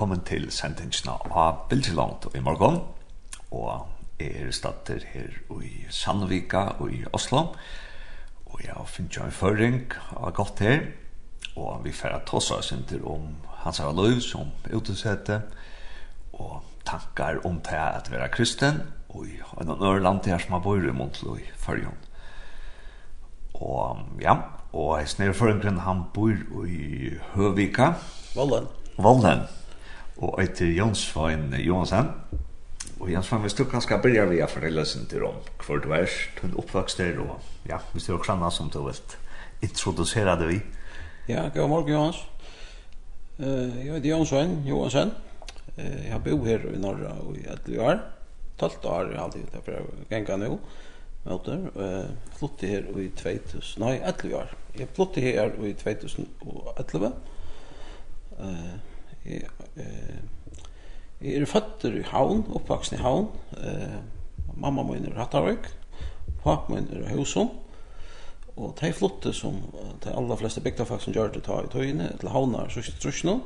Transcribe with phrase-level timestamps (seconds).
[0.00, 2.78] velkommen til sendingsna av Bilgelangt i morgon.
[3.52, 3.82] Og
[4.16, 7.42] jeg er stater her i Sandvika og i Oslo.
[8.46, 9.76] Og jeg har finnet jo en føring
[10.16, 10.86] av godt her.
[11.52, 13.28] Og vi får ta oss oss om
[13.60, 15.42] hans av lov som utesette.
[16.32, 18.80] Og tankar om det at være kristen.
[19.10, 22.00] Og i en annen land her som har bor i Montlo i Førjon.
[23.52, 24.40] Og ja,
[24.72, 27.98] og jeg snir føringen han bor i Høvika.
[28.32, 28.72] Vollen.
[28.96, 29.59] Vollen
[30.20, 32.10] og eitir Jonsfain Johansen.
[33.00, 35.90] Og Jonsfain, hvis du kan skal begynne vi for det løsen til om hvor du
[35.96, 36.08] er,
[36.42, 39.00] du er og ja, hvis du er kranna som du vil
[39.62, 40.60] introdusere det vi.
[41.28, 42.20] Ja, god morgen Johans.
[43.38, 45.12] Uh, jeg heter Jonsfain Johansen.
[45.78, 48.00] Uh, jeg har bo her i Norra i 11 år.
[48.58, 50.58] 12 år har jeg alltid vært gjenge nå.
[51.24, 54.52] Møter, uh, flyttet her i 2000, nei, 11 år.
[54.76, 57.12] Jeg flyttet her i 2011.
[58.40, 58.76] Uh,
[59.24, 59.42] jeg,
[61.20, 63.28] jeg er føtter i havn, oppvaksen i havn.
[63.60, 63.98] Eh,
[64.56, 65.68] mamma min er Hattavik,
[66.44, 67.50] pappa min er Husum.
[68.56, 69.56] Og de flotte som
[70.04, 73.38] de aller fleste bygdafag som gjør det ta i tøyene til havnar sørste trusjene.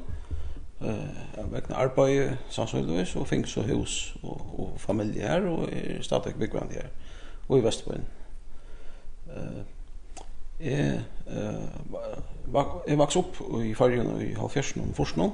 [0.82, 6.02] Eh, jeg vekna arbeid sannsynligvis og finnes og hus og, og familie her og er
[6.02, 6.90] stadig byggvann her
[7.48, 8.06] og i Vestbøyen.
[9.30, 9.62] Eh,
[10.60, 12.14] jeg, eh,
[12.88, 15.30] jeg vaks opp i fargen i halvfjersen og forsen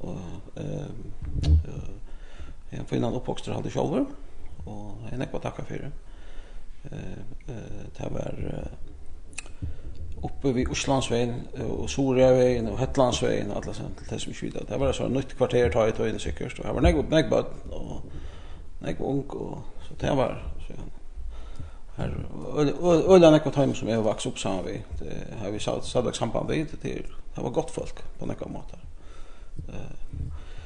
[0.00, 0.18] og
[0.56, 0.88] eh
[2.72, 4.04] jeg finner en oppvokster hadde sjolver
[4.66, 5.90] og jeg nekva takka fyrir.
[6.90, 7.18] Eh
[7.48, 8.34] eh det var
[10.22, 14.92] uppe vid Oslandsveien og Soreveien og Hetlandsveien alla sånt til det som ikke det var
[14.92, 17.42] så nytt kvarter ta i tog inn sikkert og her var nägg på
[17.76, 18.02] og
[18.82, 20.88] nägg ung og så det var så ja.
[21.98, 22.10] Her
[23.14, 24.82] øyla nekva taim som jeg vaks opp sammen vi
[25.40, 28.87] har vi satt samband vi til det var godt folk på nekva måter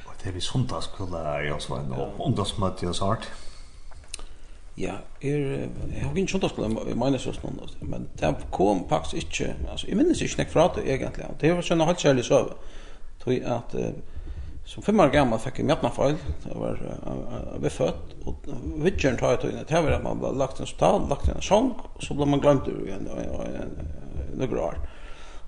[0.06, 3.30] Och det är vi sundagskulla i oss var en ungdomsmöte och sånt.
[4.74, 9.96] Ja, er, jeg har ikke sundagskulla i minnesrøsten, men det kom faktisk ikke, altså, jeg
[9.96, 12.56] minnes ikke nek fra det egentlig, det var sånn halvt kjærlig søve,
[13.20, 13.90] tog at uh,
[14.64, 16.16] som fem år gammel fikk jeg mjøtna feil,
[16.46, 18.48] det var uh, vi født, og
[18.86, 21.42] vidgern tar jeg tog inn det här att man ble lagt en stad, lagt en
[21.42, 24.80] sång og så ble man glömt det igen noen år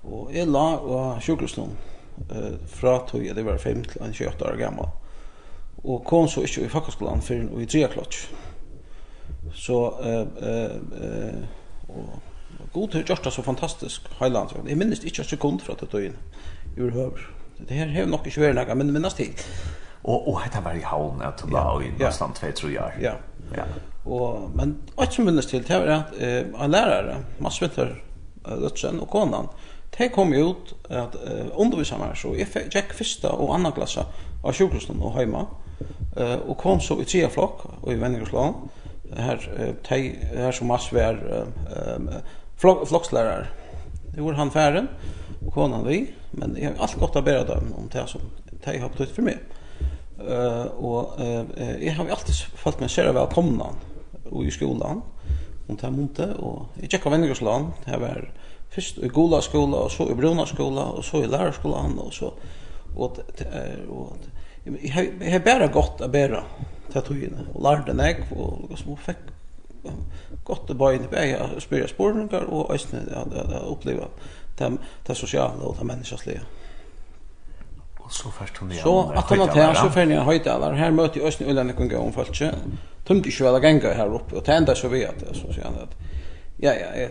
[0.03, 1.73] Og jeg la og sjukhusnum
[2.31, 4.85] eh, fra tog jeg det var 5 til 28 år gammel.
[5.83, 8.15] Og kom så ikke i fakkelskolen før i tre klokk.
[9.53, 10.71] Så eh, eh,
[11.01, 11.43] eh
[11.87, 12.19] och
[12.73, 14.49] god har gjort det så fantastisk heiland.
[14.67, 16.17] Jeg minnes ikke en sekund att det in.
[16.77, 17.29] i hör.
[17.67, 19.33] Det här har nog inte varit noe, men minnes till.
[20.01, 22.93] Och och det var i havn, att du la i nästan 2-3 år.
[23.01, 23.13] Ja.
[23.55, 23.63] ja.
[24.11, 28.03] Och men alt som minnes till det var att eh, en lærere, man smittar
[28.45, 29.47] Lutsen och konan,
[29.97, 34.07] de kom ut at uh, undervisa meg så jeg gikk fyrsta og andra klassa
[34.43, 35.45] av sjukhusen og heima
[36.17, 38.57] uh, og kom så i tida flokk og i vendingerslån
[39.15, 40.01] her, uh, te,
[40.35, 41.45] her som mass var uh,
[41.95, 42.09] um,
[42.59, 43.49] flok, flokkslærer
[44.15, 44.91] det var han færen
[45.45, 46.05] og konan vi
[46.35, 48.23] men jeg har alt godt å bæra dem om det som
[48.65, 49.41] de har betytt for meg.
[50.15, 51.43] Uh, og uh,
[51.81, 53.73] jeg har alltid falt meg sér av velkomna
[54.41, 55.03] i skolan
[55.67, 58.25] om det måned, og jeg tjekket venningersland, jeg var
[58.69, 62.31] først i Gola skola, og så i Bruna skola, og så i lærerskolan, og så,
[62.95, 63.21] og,
[63.89, 64.17] og,
[64.65, 66.43] jeg har bare gått å ta
[66.93, 69.31] tatoene, og lærte nek, og liksom, fikk
[70.45, 74.07] gott det bara inte jag spyrir spårningar og ösnen att uppleva
[74.57, 76.41] det det sosiale og det människasliga.
[78.05, 78.83] Og så først hun igjen.
[78.83, 80.73] Så att hon tar så för ni höjdalar.
[80.73, 82.41] Här möter jag Östen Ulan kan gå om folk.
[83.05, 84.35] Tømte ikke vel å väl her oppe.
[84.35, 85.89] Og och enda så vet jeg, så sier han at...
[86.57, 87.09] ja ja jeg...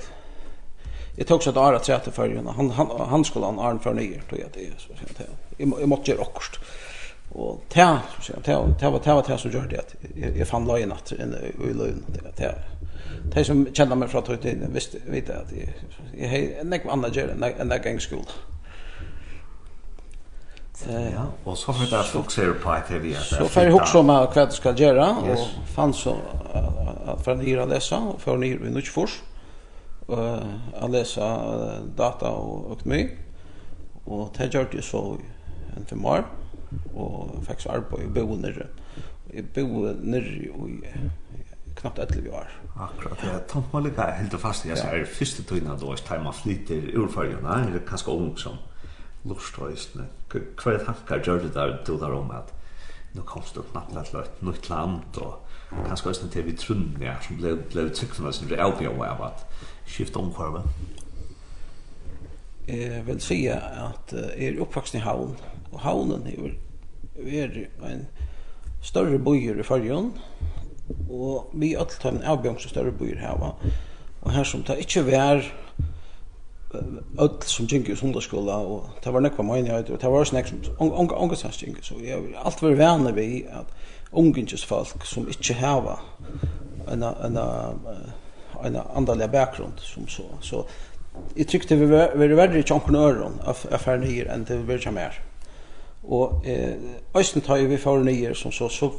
[1.16, 3.94] Jeg tok så att Ara tre til ju han han han skulle han Arne för
[3.94, 5.24] nye, tror jeg det är så så
[5.58, 6.58] jag jeg måtte gjøre akkurat.
[7.30, 10.38] Og tär så säger tär tär var det var tär så gjorde det.
[10.38, 11.34] Jag fann lejen att en
[11.70, 12.54] i lön det tär.
[13.34, 15.52] Det som känner mig från att ut visste vet jag att
[16.18, 18.22] jag är en annan gör en en gång skola.
[20.88, 24.34] Ja, och så för att fokusera på att det vi Så för hooks om vad
[24.34, 25.38] du ska göra och
[25.74, 26.16] fann så
[27.06, 29.22] att för hyra läsa och för ni i Nuchfors
[30.08, 30.38] eh
[30.80, 31.40] att läsa
[31.96, 33.10] data och ekonomi
[34.04, 35.16] och det gör det så
[35.76, 36.24] en för mer
[36.94, 38.06] och faktiskt arbete i
[39.34, 40.50] Jeg bo nere i
[41.74, 42.48] knappt 11 år.
[42.76, 43.38] Akkurat, ja.
[43.48, 47.82] Tomt må lika helt fast, jeg sier, første tøyna da, hvis man flyter urfølgjene, eller
[47.88, 48.58] kanskje ung som,
[49.28, 50.08] lust høysene.
[50.32, 52.52] Hva er tankar gjør det der til der om at
[53.14, 55.38] nu komst du knappt til et nytt land og
[55.86, 59.44] kanskje høysene til vi trunne ja, som ble, ble trykkene som ble avbjørn av at
[59.86, 60.64] skifte omkvarve?
[62.68, 65.34] Jeg vil si at jeg er oppvaksen i havn
[65.70, 66.54] og havnen er,
[67.24, 67.58] er
[67.90, 68.06] en
[68.84, 70.14] større bøyer i fargen
[71.08, 75.04] og vi alt har en avbjørn som større bøyer her og her som tar ikke
[75.06, 75.44] vær
[77.18, 80.50] öll som gikk i sundagsskola, og det var nekva meinighet, og det var også nek
[80.50, 80.62] som
[81.38, 83.70] sanns gikk, så jeg allt alt vært vane vi at
[84.14, 85.98] ungingsfolk som ikke hava
[86.90, 87.38] en, en,
[88.64, 90.64] en andalig bakgrund som så, så
[91.36, 95.20] jeg tykte vi var verre ikke øren av affærnyer enn det vi var mer.
[96.04, 96.74] Og eh,
[97.16, 98.90] Øysten tar vi for nyer som så, så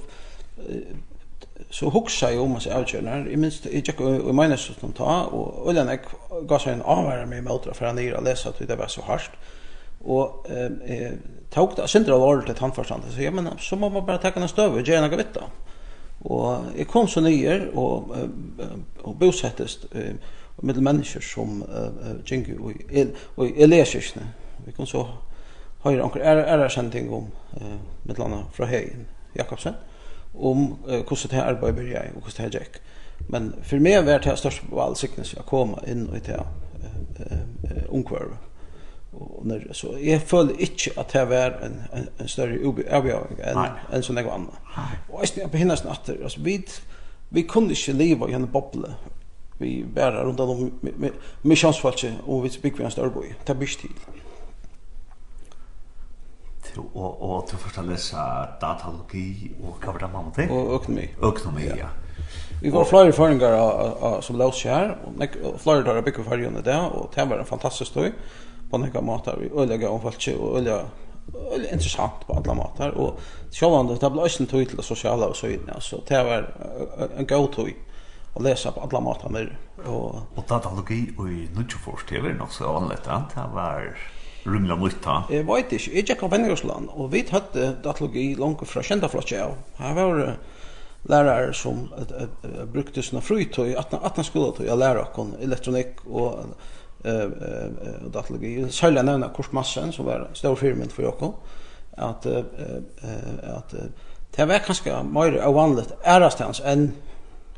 [1.71, 3.29] så hugsa jeg om oss avgjørende.
[3.31, 6.01] Jeg minst, jeg tjekk og jeg mener som ta, og Øljan jeg
[6.50, 9.05] ga seg en avvære med meg for han gir å lese at det var så
[9.07, 9.38] hardt.
[10.05, 11.15] Og eh,
[11.51, 14.51] tog det, synder året til tannforstand, så ja, men så må man bare takke en
[14.51, 15.39] støv og gjøre noe vitt.
[16.25, 18.12] Og jeg kom så nyer og,
[19.03, 19.88] og bosettest
[20.63, 24.24] med mennesker som uh, gikk og jeg leser ikke.
[24.65, 25.03] Vi kom så
[25.83, 27.27] høyre anker ærersending om
[27.59, 29.75] uh, med landa fra Heien Jakobsen
[30.39, 32.82] om eh, hvordan det her arbeidet blir jeg, og hvordan det her gikk.
[33.30, 36.39] Men för mig var det her største på all sikkerhet jag komme in i det
[37.20, 38.38] eh, omkvarvet.
[39.13, 42.58] Og når, så jag føler inte att det var en, en, en större
[42.92, 43.58] avgörning än,
[43.94, 44.56] en sån jeg annan.
[45.10, 46.65] Och jag jeg på henne snakker, Alltså, vi,
[47.30, 48.96] vi kunde inte leva i en boble
[49.58, 50.72] vi bærer runt om
[51.42, 53.34] misjonsfallet och vi bygger en större boi.
[53.48, 53.89] Det blir till.
[53.89, 54.25] til
[56.77, 61.10] och och først första läsa datalogi och var det man det Og økonomi.
[61.24, 61.88] Økonomi, ja.
[62.62, 64.98] Vi var flere føringer som lås her,
[65.44, 68.13] och flere där bygge färjorna där och det var en fantastisk stoj
[68.72, 69.36] på noen måter.
[69.39, 70.86] vi öliga om folk och öliga
[71.72, 73.20] interessant på alla matar och
[73.51, 76.53] självande det blev också tog till sociala och så vidare så det var
[77.17, 77.67] en god to
[78.34, 82.75] och läsa på alla matar och och datalogi och i Nutchfors det var nog så
[82.75, 83.98] annorlunda det var
[84.46, 85.24] rymla mot ta.
[85.30, 89.58] Jeg vet ikke, jeg gikk av Vennegarsland, og vi hadde datologi langt fra kjentaflotje av.
[89.80, 90.22] Her var
[91.10, 91.86] lærere som
[92.74, 96.56] brukte sina fritøy, 18 skoletøy, jeg lærer oss elektronikk og
[98.14, 98.58] datologi.
[98.70, 101.58] Særlig jeg nevner Kurt Madsen, som var stor firmynd for oss,
[101.98, 103.75] at, at
[104.36, 106.90] det var kanskje mer avvanlig ærestans enn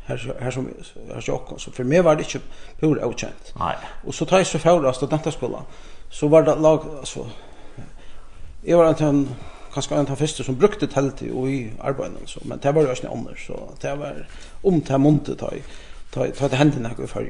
[0.08, 0.70] här här som
[1.14, 2.40] här jag så för mig var det inte
[2.80, 3.54] pur okänt.
[3.60, 3.76] Nej.
[4.06, 5.64] Och så tar jag så för då studentaskolan
[6.18, 7.30] så var det lag, alltså
[8.64, 9.30] jag var en
[9.74, 13.08] kanske en av första som brukte telt i arbetet så, men det var ju ikke
[13.08, 14.24] noe så det var
[14.64, 15.52] om till monte ta
[16.12, 17.30] ta ta det hände jeg i förr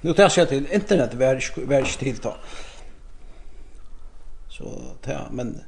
[0.00, 2.36] nu tar jag till internet var var inte till ta.
[4.48, 5.60] Så det, men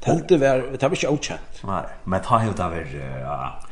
[0.00, 2.86] teltet var, det var inte okänt nej men ta jo det var,
[3.20, 3.62] ja,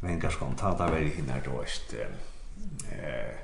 [0.00, 3.41] men kanske kom ta det var hinner, då ist eh,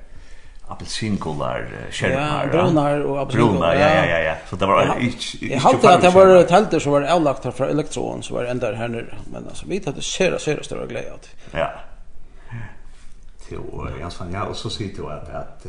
[0.69, 2.43] apelsinkolar skärmar.
[2.43, 3.75] Ja, brunar och apelsinkolar.
[3.75, 4.35] Ja, ja, ja, ja.
[4.49, 7.69] Så det var inte Jag hade att det var tälter som var avlagt här från
[7.69, 9.15] elektron så var det ända här nere.
[9.31, 11.29] Men alltså vi hade sera sera stora glädje åt.
[11.51, 11.71] Ja.
[13.47, 13.59] Till
[14.01, 15.65] jag sa ja, och så sitter jag att att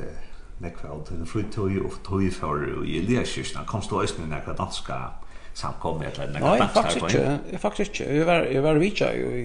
[0.60, 4.98] nekvald, den frutøy og tøy for i Eliaskirsten, kom stå æsne nekva danska
[5.54, 6.82] samkommet eller nekva danska?
[6.82, 8.14] Nei, faktisk ikke, faktisk ikke.
[8.14, 9.44] Jeg var, jeg var vidtja jo i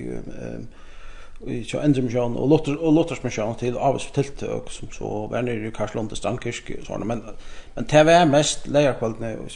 [1.65, 4.11] så ändrar och låter och låter mission till avs
[4.41, 7.23] och som så var nere i Karlslund och Stankirk och såna men
[7.75, 9.49] men det var mest lejarkvällen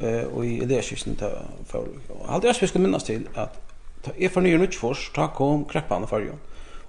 [0.00, 1.86] eh och i Eliaskisen där för
[2.26, 3.60] hade jag skulle minnas till att
[4.16, 6.30] är för nya Nutfors ta kom kreppan för ju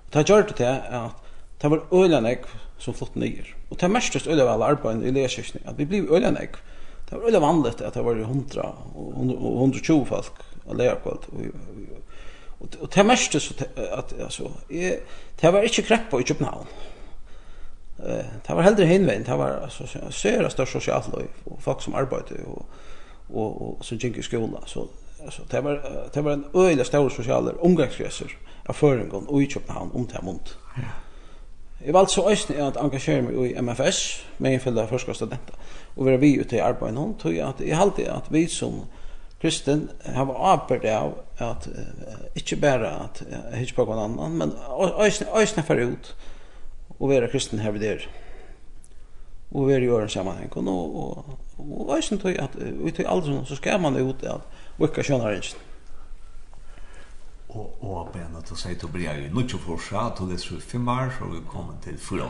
[0.06, 1.16] och ta gjorde det att
[1.62, 2.42] det var ölanek
[2.78, 6.52] som flott nyer och ta mestast öle väl arbeten i Eliaskisen att vi blev ölanek
[7.10, 10.34] det var öle vanligt at det var 100 og 120 folk
[10.74, 11.42] lejarkväll och
[12.60, 15.00] og det mest så at altså är
[15.42, 16.68] det var ikke på i København.
[18.00, 21.96] Eh det var heller hinvein, det var altså sera størst sosialt liv og folk som
[21.96, 22.66] arbeidde og
[23.30, 24.88] og og som gikk i skola så
[25.26, 25.80] altså det var
[26.14, 28.30] det var en øyla stor sociala omgangskretsur
[28.66, 30.58] av føringen og i København om det mont.
[30.78, 30.84] Ja.
[31.86, 35.56] Jeg valgte så øyne at engasjere meg i MFS, med en fylde av forskere studenter,
[35.96, 38.86] og være vi ute i arbeidet nå, tror jeg at jeg halte at vi som
[39.44, 44.54] kristen har apert av at uh, ikke bare at uh, ikke på noen annen, men
[44.56, 46.14] øyne for ut
[47.00, 48.08] og være kristen her ved der.
[49.52, 50.50] Og være i åren sammenheng.
[50.58, 54.48] Og, og, og øyne tog at ut i alderen så skal man ut at
[54.78, 55.60] vi ikke skjønner ikke.
[57.54, 60.62] Og, og ben at du sier, til å bli i Nuttjo å forsa, du leser
[60.64, 62.30] fem år, så vi kommer til 4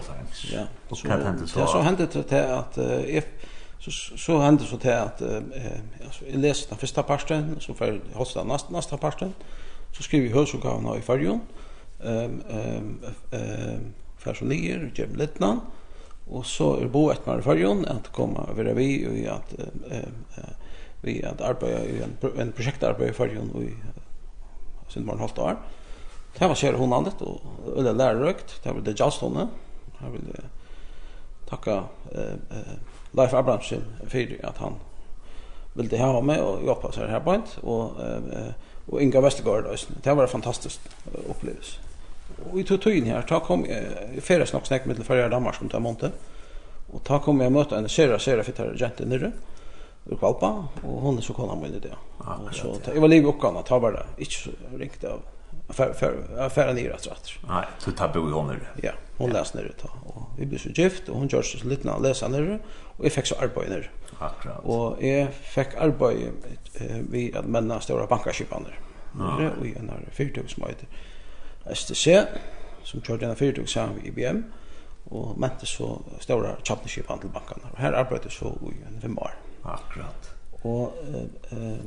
[0.51, 3.05] Ja, og så, ja, så hendte det til at uh,
[3.91, 5.41] så så hände så till att eh
[6.05, 9.33] alltså jag läste den första parten så för hosta nästa nästa parten
[9.97, 11.41] så skrev vi hörsukavna i förjon
[12.03, 12.99] ehm ehm
[13.31, 15.59] ehm för så ligger Jim Littnan
[16.29, 19.53] och så är bo ett med Farjon att komma över vi och i att
[19.91, 20.09] eh
[21.01, 23.75] vi att arbeta i en en projektarbete i Farjon och i
[24.89, 25.57] sen man halvt år.
[26.37, 27.41] Det var kära hon andet och
[27.77, 29.47] eller lærerøkt, det var det jazzdående.
[29.99, 30.35] här vill
[31.49, 32.77] takka eh, eh,
[33.13, 34.79] Leif Abrahamsen fyrir at han
[35.73, 37.97] ville ha med og jobba seg her bænt og,
[38.87, 39.69] og Inga Vestergaard
[40.03, 40.79] Det var en fantastisk
[41.29, 41.79] opplevelse.
[42.51, 45.81] Og i tøyen her, ta kom jeg fyrir snakk snakk mittel fyrir Danmark som tar
[45.81, 46.13] måned
[46.93, 49.31] og ta kom jeg møte en sera, sera fittare jente nyrre
[50.09, 50.49] ur Kvalpa
[50.83, 51.93] og hun er så kona min i det.
[52.21, 55.23] Ah, så jeg var liv i oppgavna, ta bara det, ikke riktigt av
[55.69, 57.29] för för affären är rätt rätt.
[57.47, 58.59] Nej, så tar bo i hon nu.
[58.81, 59.33] Ja, hon ja.
[59.33, 59.89] läser nu då.
[60.09, 62.59] Och vi blir så gift och hon gör så lite när läser ner
[62.97, 63.91] och jag fick så arbete ner.
[64.19, 64.59] Akkurat.
[64.63, 66.31] Och jag fick arbete
[66.73, 68.79] eh, vi att männa stora bankaskipaner.
[69.19, 69.49] Ja.
[69.59, 70.87] Och i en här fyrtog som heter
[71.75, 72.07] STC
[72.83, 74.43] som körde en fyrtog som IBM
[75.03, 77.63] och mätte så stora championship till bankarna.
[77.71, 79.31] Och här arbetade så i en fem år.
[79.63, 80.29] Akkurat.
[80.61, 80.93] Och
[81.51, 81.77] eh, eh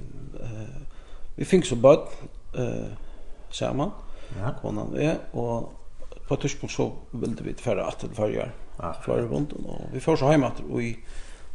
[1.38, 2.08] vi fick så bad
[2.54, 2.86] eh
[3.50, 3.90] sammen,
[4.36, 4.52] ja.
[4.60, 5.72] konan vi, og
[6.28, 8.48] på et tidspunkt så ville vi færre at til færger,
[8.82, 8.92] ja.
[9.02, 10.96] flere rundt, og vi får så hjemme at vi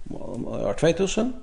[0.06, 1.34] var 2000,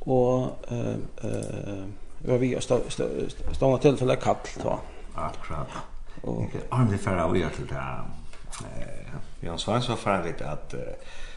[0.00, 1.84] og eh, eh,
[2.20, 4.76] vi var har stående til til et kall, da.
[5.16, 5.78] Akkurat.
[6.22, 7.76] Og han det færre vi gjøre til det,
[8.64, 10.74] eh, Bjørn Svans var færre vidt at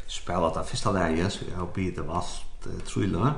[0.08, 3.34] spela det første læget, så jeg har bidt av alt trullet,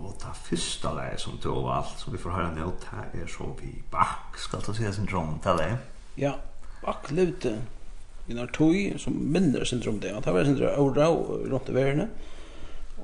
[0.00, 3.28] Og ta fyrsta leie som du og alt, som vi får høre nå, det er
[3.28, 5.74] så vi bak, Skal du se syndrom til det?
[6.16, 6.34] Ja,
[6.80, 7.58] bak levde
[8.28, 10.14] i når tog som mindre syndrom det.
[10.14, 12.10] Han var syndrom åra og rundt i verden.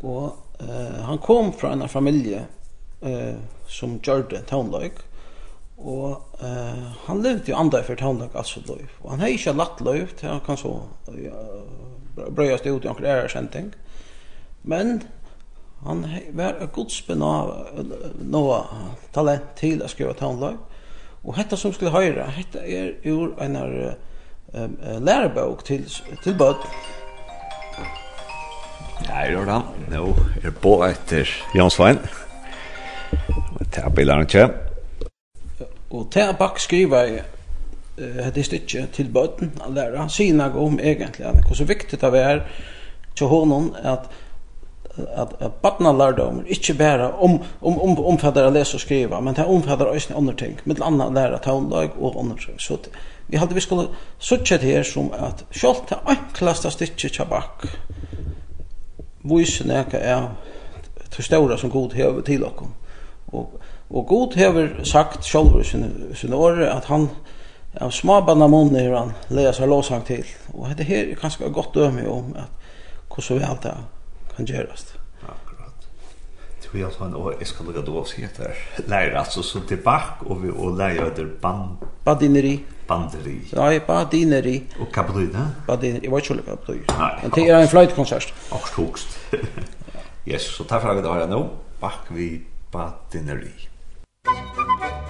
[0.02, 2.46] Og eh, han kom fra en familie
[3.02, 3.36] eh,
[3.68, 5.00] som gjør det townløyk.
[5.76, 9.00] Og eh, han levde jo andre for townløyk altså løyf.
[9.02, 10.72] Og han har ikke latt løyf til han kan så
[11.16, 11.42] ja,
[12.16, 13.74] brøyast ut i anker æresending.
[14.66, 15.02] Men
[15.86, 16.02] Han
[16.34, 17.92] var et godspenna av
[18.26, 18.58] noe
[19.14, 20.58] talent til å skrive tonelag.
[21.26, 24.76] Og dette som skulle höra, dette er ur en um,
[25.06, 25.86] lærebøk til,
[26.24, 26.66] til bød.
[29.06, 29.60] Nei, det
[29.92, 30.04] Nå
[30.42, 32.02] er på etter Jansvein.
[33.60, 34.46] Det er bildene ikke.
[35.90, 37.20] Og til bak skriver
[37.96, 42.42] hette stykket til bøden han lærer, han sier noe om egentlig, så viktig det er
[43.16, 44.10] til honom at
[44.98, 49.34] at at barna lærdom ikkje berre om om om omfattar å lese og skrive, men
[49.34, 52.78] det omfattar også andre ting, med anna læra tonlag og andre Så
[53.28, 53.88] vi hadde vi skulle
[54.18, 57.66] søkje her som at sjølv det enklaste stykket tjabak
[59.24, 60.28] viser neka er
[61.10, 62.74] til stora som god hever til okkom.
[63.32, 63.60] Og,
[63.90, 67.08] og god hever sagt sjølv i sine, sine åre at han
[67.80, 70.24] av smabanna munnen er han leser låsang til.
[70.54, 72.52] Og dette her er ganske godt døme om at
[73.10, 73.74] hvordan vi alt det
[74.36, 74.94] kan göras.
[75.22, 75.86] Akkurat.
[76.62, 78.54] Det vill han och jag ska lägga då det heter
[78.86, 83.40] lära alltså så tillbaka och vi och lära det band bandineri bandineri.
[83.50, 84.62] Ja, bandineri.
[84.80, 85.50] Och kapitulina.
[85.66, 87.18] Badineri, Jag vet inte vad det betyder.
[87.22, 88.34] Men det är en flöjtkonsert.
[88.50, 89.18] Och kokst.
[90.26, 91.48] Yes, så tar vi det här nu.
[91.80, 93.52] Bak vi bandineri.
[94.26, 95.05] Thank.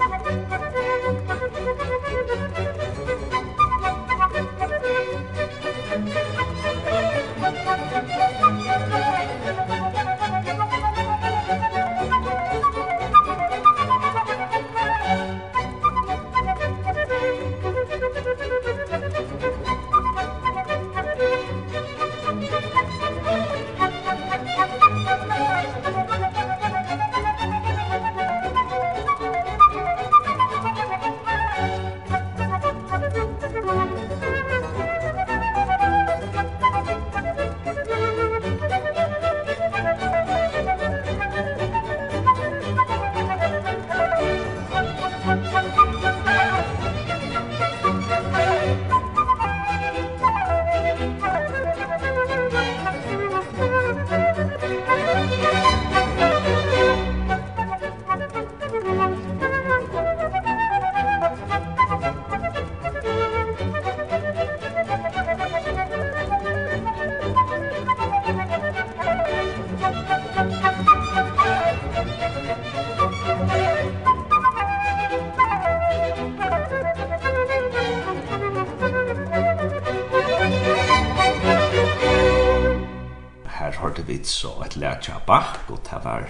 [85.97, 86.27] det var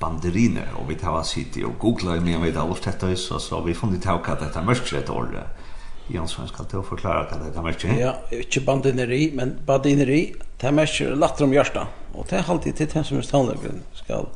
[0.00, 3.74] banderiner og vi tar sitt og googla i men vi alt dette så så vi
[3.74, 5.46] funnit hva dette detta et år.
[6.10, 8.00] Jansson ska ta förklara forklare hva dette mörkret.
[8.00, 12.88] Ja, ikke bandineri men bandineri det mörkret latter om hjärta og det er alltid til
[12.92, 14.26] den som er standardgren skal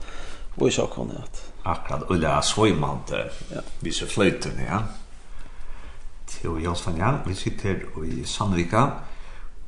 [0.57, 3.31] vise så kunna att akkurat ulla svojmante.
[3.55, 3.61] Ja.
[3.81, 4.83] Vi så flöjten ja.
[6.27, 8.91] Till Jansson ja, vi sitter i Sandvika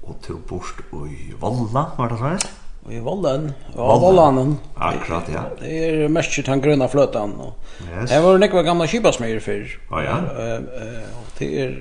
[0.02, 2.28] og til bort i Valla var det sånn?
[2.28, 2.63] här?
[2.90, 3.52] i Vollen.
[3.76, 4.58] Ja, Vollen.
[4.74, 5.42] Akkurat, ja.
[5.60, 7.34] Det er mest den grønne fløten.
[7.80, 8.10] Yes.
[8.10, 9.66] Jeg var nekva gamla kibasmeier før.
[9.90, 10.16] Ja, ja.
[11.16, 11.74] Og det er...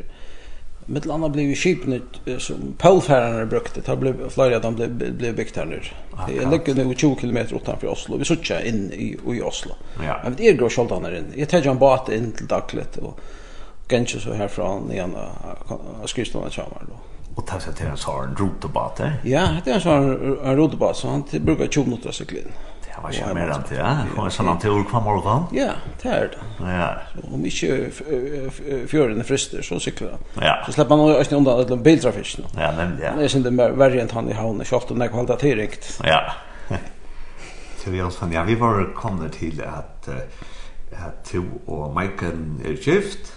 [0.87, 1.99] Mitt landa blev ju skipna
[2.39, 3.81] som Polfärarna brukte.
[3.81, 5.79] Det blev flera de blev blev byggt här nu.
[6.27, 8.17] Det är lyckligt nu 20 km utanför Oslo.
[8.17, 9.71] Vi söker in i i Oslo.
[10.05, 10.19] Ja.
[10.23, 11.27] Men det är går skolt här inne.
[11.35, 13.19] Jag tar en båt in till Daklet och
[13.87, 15.15] kanske så härifrån igen
[16.01, 16.95] och skrivstorna kommer då.
[17.35, 19.19] Och ta sig till en sån rotobat där.
[19.23, 22.51] Ja, det är en sån en rotobat så han brukar 20 minuter cykla in.
[22.85, 23.75] Det var ju mer än det.
[24.15, 25.43] Ja, en sån tur kvar morgon.
[25.51, 26.71] Ja, det är det.
[26.71, 26.95] Ja.
[27.33, 27.89] Om inte
[28.87, 30.43] fjorden är frister så cyklar han.
[30.43, 30.63] Ja.
[30.65, 32.45] Så släpper man ju undan biltrafiken.
[32.55, 32.63] Ja, nu.
[32.63, 33.17] Ja, nämligen.
[33.17, 35.99] Det är inte värre än han i havnen, så ofta när kvalitet är rikt.
[36.03, 36.21] Ja.
[37.77, 40.09] Så vi alltså ja, vi var kommer till att
[40.95, 43.33] att to och Michael är gift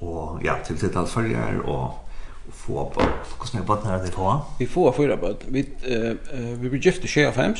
[0.00, 2.09] och ja, till sitt alfargar och
[2.52, 3.04] få på
[3.36, 4.32] Hvordan er barn her det på?
[4.58, 5.36] Vi får fyra barn.
[5.48, 6.16] Vi, uh,
[6.62, 7.54] vi blir gift i 25,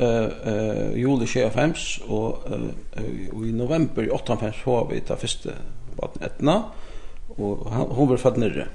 [0.00, 1.74] uh, uh, juli 25,
[2.08, 5.56] og, uh, og i november 58 får vi ta første
[5.96, 6.58] barn etna,
[7.38, 8.68] og hun blir født nere.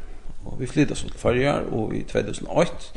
[0.45, 2.91] Og vi flyttar så til Farjar, og i 2008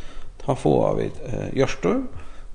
[0.45, 2.03] ta få vi uh, Gjørstor,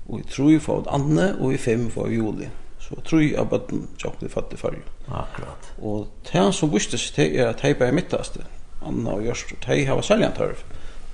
[0.08, 2.48] og i 3 får vi Anne, og i fem får vi Juli.
[2.78, 4.84] Så tror av bøtten tjokkne fatt i fargen.
[5.10, 5.70] Akkurat.
[5.82, 8.44] Og det som visste seg til er at jeg bare midtaste.
[8.82, 10.60] Anna og Gjørst, de har seljan tørv.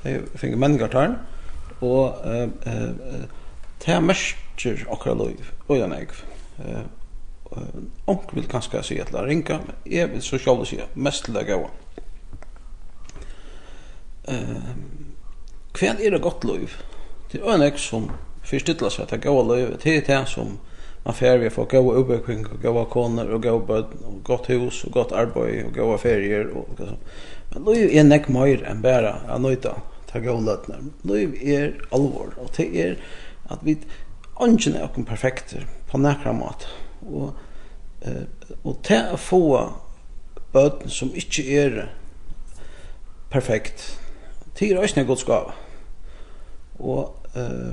[0.03, 1.15] De finner mennesker tørv,
[1.81, 3.23] og uh, uh,
[3.87, 6.09] de merker akkurat lov, og den jeg.
[7.53, 11.25] Eh, onk vil kanskje si at la ringa, men jeg vil så sjálf si mest
[11.27, 11.71] til det gaua.
[14.23, 14.71] Uh,
[15.75, 16.77] hva er det godt lov?
[17.33, 18.07] Det er en som
[18.47, 20.59] fyrstidla seg til gaua lov, det er det som
[21.03, 24.85] man fer vi får gå gaua ubekving, gaua koner, och gå bød, og godt hus,
[24.85, 26.97] och gott arbete och gå ferier, och så.
[27.53, 29.77] Men løy er nek mer enn bæra a nøyta
[30.09, 30.81] ta gavløtna.
[31.09, 32.97] Løy er alvor, og det er
[33.53, 33.77] at vi
[34.43, 36.67] ønsken er okken perfekter på nekra mat.
[37.07, 37.35] Og,
[38.03, 38.25] eh,
[38.65, 39.43] og til å få
[40.53, 41.83] bøten som inte er
[43.33, 43.99] perfekt,
[44.59, 45.55] det er ønsken er godskava.
[46.81, 47.73] Og eh,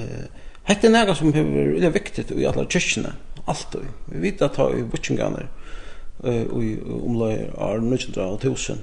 [0.00, 0.26] eh,
[0.68, 3.14] hette er nega som er veldig viktig i alle kyrkjene,
[3.44, 3.88] alltid.
[4.08, 5.48] Vi vet at ta i butchinganer,
[6.24, 8.78] i omløy av 1900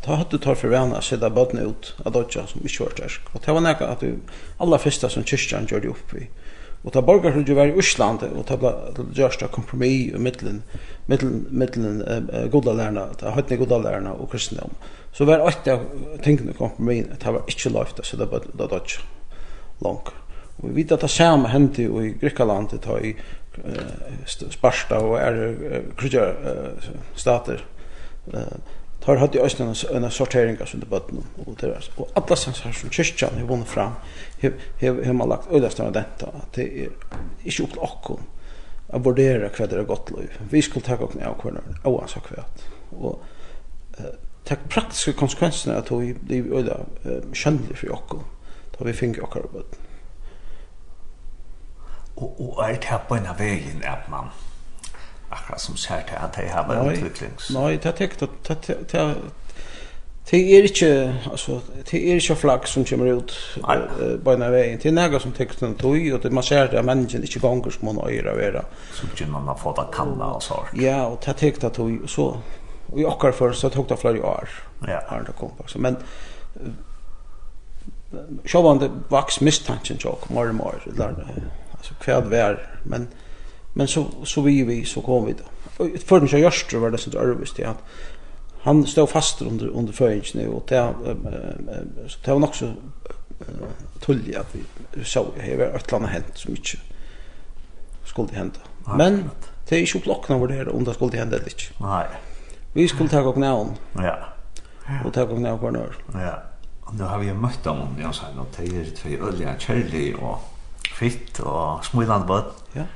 [0.00, 3.26] Ta hadde tar for vana å sida bøtene ut av dodja som ikke var tørsk.
[3.34, 4.14] Og det var nega at vi
[4.64, 6.28] alla fyrsta som kyrkjan gjør det opp i.
[6.80, 8.70] Og ta borgar som var i Osland og ta ble
[9.18, 10.62] gjørst av kompromi i middelen,
[11.10, 14.72] middelen, middelen uh, goda lærna, ta høytne goda lærna og kristendom.
[15.12, 15.84] Så var alt av
[16.24, 19.04] tingene kompromi, ta var ikke løyft å sida bøtene av dodja
[19.84, 20.00] lang.
[20.60, 23.12] Og vi vet at det samme hendte i Grekkaland, ta i
[24.50, 26.70] Sparta och är uh,
[27.14, 27.64] stater.
[28.34, 28.40] Uh,
[29.00, 32.72] tar hatt i ösnen en sortering av under bøtten og det var och alla sensar
[32.72, 33.92] som kyrkjan har vunnet fram
[34.80, 36.90] har man lagt ödast av dette att det er
[37.44, 38.20] ikke opp til oss
[38.92, 42.32] å vurdere hva det er godt liv vi skulle ta och knä och kunna oavsett
[42.92, 43.22] og
[44.00, 44.06] uh,
[44.44, 48.24] ta praktiske praktiska at vi blir är uh, kjønnelig for oss
[48.78, 49.89] da vi fick oss bøtten
[52.20, 54.30] og, og er det på en av veien at man
[55.30, 57.50] akkurat som sier til at dei har vært utviklings?
[57.54, 58.66] Nei, det er tekt at
[60.30, 60.90] det er ikke
[61.30, 63.32] altså, det er ikke flak som kommer ut
[63.64, 66.46] uh, på en av veien, det er nega som tekt en tog og det man
[66.46, 69.58] ser det at mennesken ikke ganger som man øyre av vera Så ikke man har
[69.58, 70.60] fått av kalla og så.
[70.78, 72.28] ja, og det er tekt at tog og så
[72.90, 74.48] og i akkar for så tok det flere år
[74.88, 75.00] ja.
[75.76, 75.96] men
[78.44, 81.44] Sjåvande vaks mistanken tjokk, mor morgen, eller
[81.80, 82.78] alltså kvad vär.
[82.82, 83.08] Men
[83.74, 85.98] men så så vi vi så kom vi då.
[85.98, 87.68] För den så görst var det så dåligt ja.
[87.68, 87.82] att
[88.62, 90.94] han stod fast under under föringen nu och det
[92.08, 92.72] så det var också
[94.00, 96.80] tullig att vi så här var ett land hänt så mycket
[98.04, 98.60] skulle hända.
[98.96, 99.30] Men
[99.68, 102.06] det är ju klockna var det om det skulle hända lite nej.
[102.72, 104.18] Vi skulle ta och näon ja.
[105.04, 106.42] Och ta och näon kvar nu ja.
[106.80, 110.14] Och nu har vi mött dem om jag säger att det är två öliga kärlek
[110.22, 110.38] och
[111.00, 112.56] fitt og smilande bøtt.
[112.76, 112.86] Ja.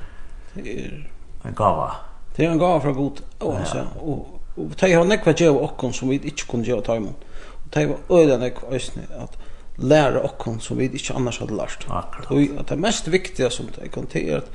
[0.55, 1.89] Det er en gava.
[2.35, 3.21] Det er en gava fra god.
[3.39, 3.85] Og ja.
[4.01, 7.17] og, og de har nekva djeva okkon som vi ikke kunne djeva taimon.
[7.65, 9.37] Og de var øyla nekva øysni at
[9.77, 11.87] læra okkon som vi ikke annars hadde lært.
[11.89, 12.31] Akkurat.
[12.31, 14.51] Og det mest viktiga som de kan til er at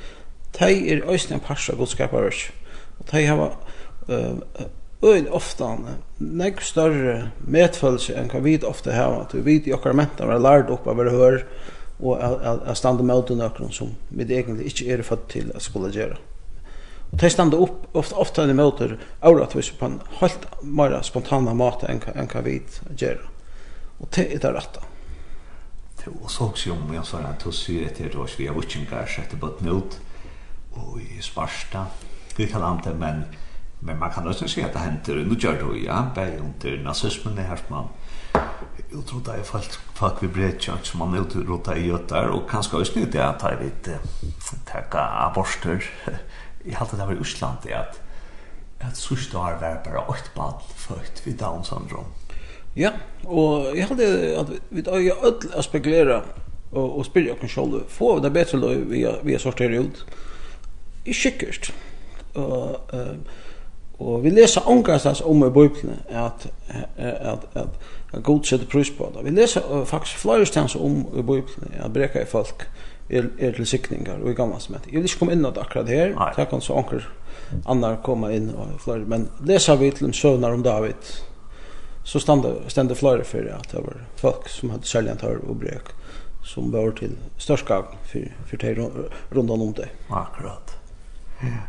[0.59, 2.53] de er øysni en parsa godskaparverk.
[3.01, 3.51] Og de har
[5.03, 5.75] øyl ofta
[6.19, 9.27] nekva større medfølelse enn hva vi ofta hava.
[9.33, 11.39] Vi vet i okkar mentan var lærd opp av hver hør,
[12.01, 16.19] og at standa med nøkron som vi egentlig ikke er født til å skulle gjøre.
[17.11, 21.91] Og de standa opp, ofte, ofte er møter avratvis på en helt mer spontana måte
[21.91, 22.61] enn, enn hva vi
[22.95, 23.25] gjør.
[24.01, 24.87] Og det er det rette.
[26.01, 29.11] Det var så også om jeg sa at du sier etter det vi har vutsjengar
[29.11, 29.99] sette bøtten ut
[30.79, 31.85] og i Sparsta,
[32.37, 33.25] vi kan anta, men,
[33.81, 37.37] men man kan også si at det henter, nå gjør det ja, bare under nazismen
[37.37, 37.91] det her man
[38.91, 43.07] utrota i folk fuck vi bretjant som man utrota i götar och kanske också nu
[43.13, 43.97] det att ta vid
[44.67, 45.85] tacka aborter
[46.65, 48.01] i allt det var i Island det att
[48.81, 52.05] att så år var bara åt bad fött vid down syndrom.
[52.75, 52.91] Ja,
[53.25, 56.23] och jag hade att vi tar ju öll att spekulera
[56.71, 60.05] och och spela och själva få det bättre då vi vi sorterar ut.
[61.05, 61.73] I skickert.
[62.35, 63.17] Och eh
[64.01, 66.47] och vi läser angastas om i bibeln att
[67.23, 69.25] att att god sett pris på det.
[69.25, 72.67] Vi leser faktisk flere stans om i Bibelen, at breka i folk
[73.11, 74.87] er, er til sikningar og i gamla smet.
[74.87, 77.07] Jeg vil ikke komme inn på det akkurat her, det kan så anker
[77.67, 81.15] annar komma inn og flere, men leser vi til søvnar om David,
[82.05, 85.93] så stender flere for at det var folk som hadde selgjant her og brek,
[86.47, 88.87] som var til størst gang for, for
[89.37, 89.91] rundt om det.
[90.11, 90.79] Akkurat.
[91.43, 91.67] Ja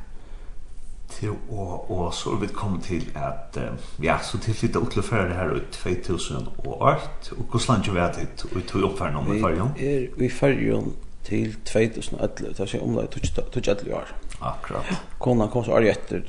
[1.11, 3.59] til og og så er vi kommet til at
[4.03, 8.45] ja, så til flytta ut til det her ut 2008 og hvordan vi vært det
[8.55, 9.73] ut til oppferden om i Farjon?
[9.77, 10.93] Vi er vi Farjon
[11.23, 14.13] til 2011, det er ikke omlai 2011 år.
[14.41, 14.85] Akkurat.
[15.19, 16.23] Kona kom så året etter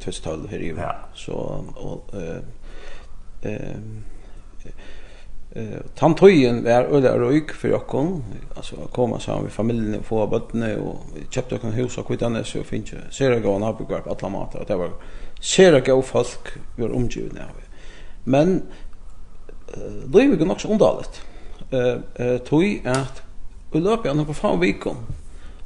[0.00, 0.72] 2012 her i.
[0.76, 0.90] Ja.
[1.16, 1.32] Så,
[1.76, 2.42] og, eh,
[3.42, 4.72] eh,
[5.50, 8.10] Eh tant tøyen var øla røyk for okkom,
[8.56, 12.68] altså koma saman við familien og fáa barnne og kjøpte okkum hus og kvitannes og
[12.68, 14.92] finnst sera góðan happigarp alla mata og det var
[15.40, 17.56] sera góð folk vi var omgivna av.
[18.24, 18.62] Men
[19.74, 21.18] uh, lívi gun nokks undalit.
[21.72, 23.22] Eh uh, tøy at
[23.74, 25.02] uløpi anna på fáa vikum.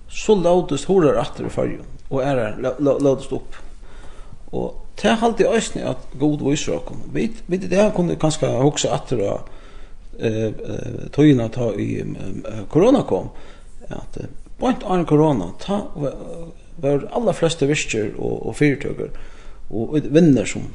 [0.09, 3.57] Så låtist horar atter i fargjum og er låtist opp.
[4.53, 7.03] Og det er alltid æsni at god viser okkom.
[7.13, 9.51] Vi, vi det her kunne kanskje hoksa atter og
[10.19, 10.53] eh
[11.13, 12.05] tøyna ta i
[12.69, 13.31] korona kom
[13.91, 14.19] at
[14.59, 15.81] point on corona ta
[16.77, 19.11] var alla flesta virkjer og og fyrtøkur
[19.71, 20.69] og vinner som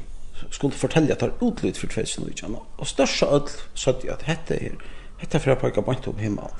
[0.50, 4.78] skulle fortelja tar utlut for 2019 og størsta öll satt at hetta er
[5.18, 6.50] hetta fra pakka point upp himmal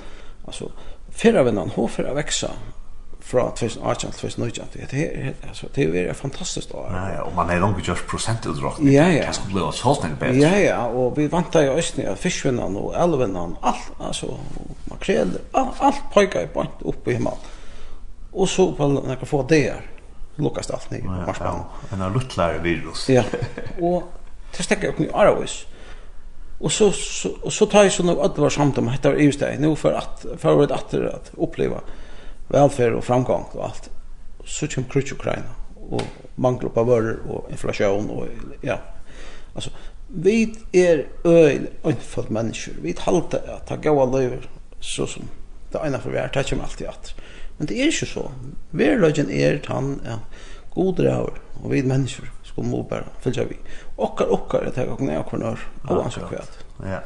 [0.47, 0.71] altså
[1.11, 2.53] ferra vinnan hofer a veksa
[3.31, 4.81] fra 2018 til 2019.
[4.91, 6.75] Det er altså, det är er fantastisk.
[6.75, 6.89] år.
[6.93, 8.93] Ja ja, og man er langt just procentutdragning.
[8.93, 9.27] Ja ja.
[9.27, 10.35] Det skal bli så snällt bedre.
[10.35, 14.25] Ja ja, og vi vantar ju ösnen av fiskvinnarna och älvarna allt alt,
[14.85, 17.33] makrel allt pojkar på upp i himmel.
[18.33, 19.81] Og så på några få det her,
[20.37, 21.63] lukkes dagar lukas allt ner på marken.
[21.93, 23.09] En av lutlare virus.
[23.09, 23.23] Ja.
[23.81, 24.03] Och
[24.57, 25.67] det stäcker upp nu Arawis.
[26.61, 29.61] Og så så, så tar jeg så nog att det var samt om heter EU-steg
[29.61, 31.81] nu för att för att åter att uppleva
[32.51, 33.91] velferd og framgång og alt.
[34.45, 35.57] Så kommer krig i Ukraina
[35.91, 36.03] og
[36.37, 38.29] mangler på varer og inflation og
[38.63, 38.77] ja.
[39.55, 39.71] Alltså
[40.09, 42.75] vi är öl enfalt människor.
[42.83, 44.49] Vi halta att ta goda liv
[44.81, 45.23] så som
[45.73, 47.15] det ena för vi är tack om allt i att.
[47.57, 48.31] Men det är ju så.
[48.71, 50.19] Vi är lögen är han ja,
[50.75, 51.33] god råd
[51.63, 53.57] och vi människor ska må bara följa vi.
[53.97, 55.59] Och och att ta och ner kvar
[55.89, 56.59] och ansvar kvärt.
[56.83, 57.01] Ja.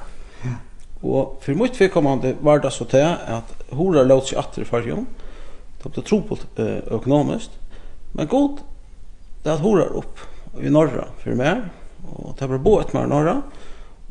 [1.00, 5.06] Och för mycket för kommande var det så att hora låts i åter för jorden
[5.84, 7.58] det blir tropult eh, økonomiskt.
[8.14, 8.62] Men god,
[9.42, 10.22] det er at horar opp
[10.60, 11.66] i norra for meg,
[12.14, 13.38] og det blir båt mer norra,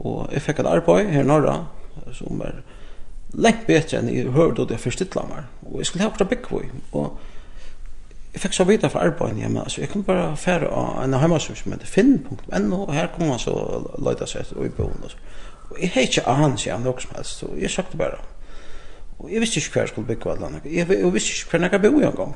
[0.03, 1.59] og jeg fikk et arbeid her i norra,
[2.13, 2.63] som er
[3.33, 5.45] lengt bedre enn i høyde og det første meg.
[5.65, 7.17] og jeg skulle ha akkurat bygg på, og
[8.33, 11.55] jeg fikk så videre for arbeidet hjemme, altså jeg kunne bare fære av en hjemmesur
[11.55, 13.53] som heter finn.no, og her kom man så
[13.97, 15.17] løyda seg og i boen, og så.
[15.69, 18.17] Og jeg heit ikke av hans hjemme, noe som helst, så jeg søkte bare,
[19.23, 20.61] Og jeg visste ikke hver jeg skulle bygge alle andre.
[20.65, 22.35] Jeg, jeg visste ikke hver jeg bo i en gang.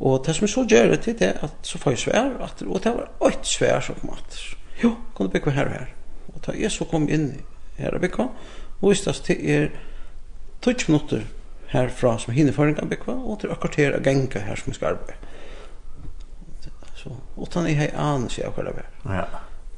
[0.00, 2.62] Og det som jeg så gjør det til det, at så får jeg svær, at,
[2.62, 4.38] og det var ett svær som kom at,
[4.82, 5.86] jo, kan du bygge her og her.
[6.34, 7.40] Og da jeg så kom inn
[7.78, 8.28] her og bygge,
[8.80, 9.68] og visste at det er
[10.62, 11.26] 20 minutter
[11.70, 14.70] herfra som hinner for en gang bygge, og til akkurat her og genge her som
[14.70, 15.18] jeg skal arbeide.
[16.94, 18.90] Så, og da jeg har anes jeg hva det var.
[19.14, 19.24] Ja.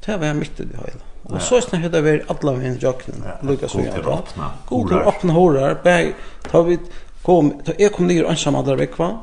[0.05, 1.01] Det var mitt i det hele.
[1.29, 3.23] Och så snart det vi alla vi i jocken.
[3.41, 4.23] Lucas och jag.
[4.65, 5.79] God och öppna horar.
[5.83, 6.15] Bäg
[6.51, 6.79] ta vi
[7.21, 9.19] kom ta jag kom ner ensam andra vekva,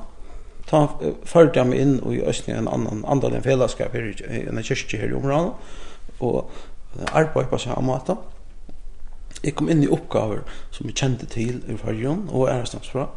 [0.67, 0.89] Ta
[1.25, 4.63] följde jag mig in och i ösnen en annan andra den fällskap här i en
[4.63, 5.53] kyrka här i området.
[6.19, 6.51] Och
[7.13, 8.17] arbetade på samma måte.
[9.45, 10.41] Jeg kom inn i oppgaver
[10.73, 13.09] som jeg kjente til i fargen, og är snabbt bra.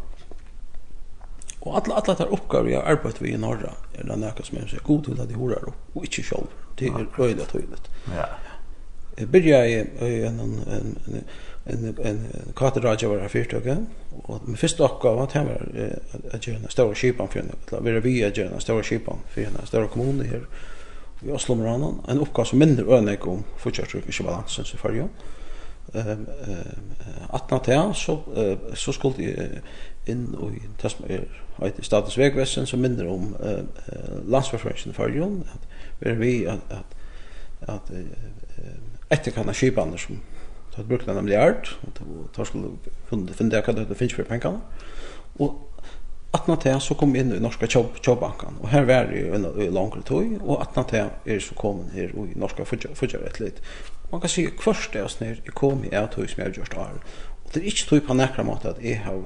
[1.62, 4.68] Og alle, alla tar uppgåvor jag arbetar vi i norra er det noe som är
[4.68, 6.48] så god til at de horar opp, og ikke selv.
[6.80, 7.90] Det er är og tydligt.
[8.16, 8.26] Ja.
[9.18, 9.70] Jeg begynte
[10.08, 10.98] i en, en, en,
[11.66, 13.78] en, en katerradjövare av fyrtöket.
[14.24, 15.62] og min første oppgave var att var
[16.32, 17.52] at göra en større kypan for henne.
[17.66, 20.42] Att vara vi at göra en større kypan for henne, en stor kommun här
[21.22, 22.02] i Oslo-Moranen.
[22.10, 25.08] En oppgave som mindre önig om fortsatt i balansen i förra.
[25.94, 26.28] Ehm
[27.30, 28.20] att när så
[28.74, 29.62] så skulle jeg
[30.06, 31.24] in i det som er
[31.64, 33.64] heter statens Vegvesen, som mindre om eh
[34.26, 36.96] landsförsvarsföreningen for Jon at vi att att
[37.70, 37.92] att
[39.14, 40.20] etter kan skipene som
[40.78, 42.76] så hadde brukt en milliard, og da skulle
[43.10, 44.60] funnet finne hva det finnes for pengene.
[45.42, 45.56] Og
[46.38, 49.70] atna til så kom vi inn i norska kjobbankan, og her var det jeg i
[49.74, 53.64] langere tog, og atna til er så kom her i norska fudjar litt.
[54.12, 56.56] Man kan si kvørst det er nir, jeg kom i et tog som jeg har
[56.60, 57.02] gjort av,
[57.42, 59.26] og det er ikke tog på nekra måte at jeg har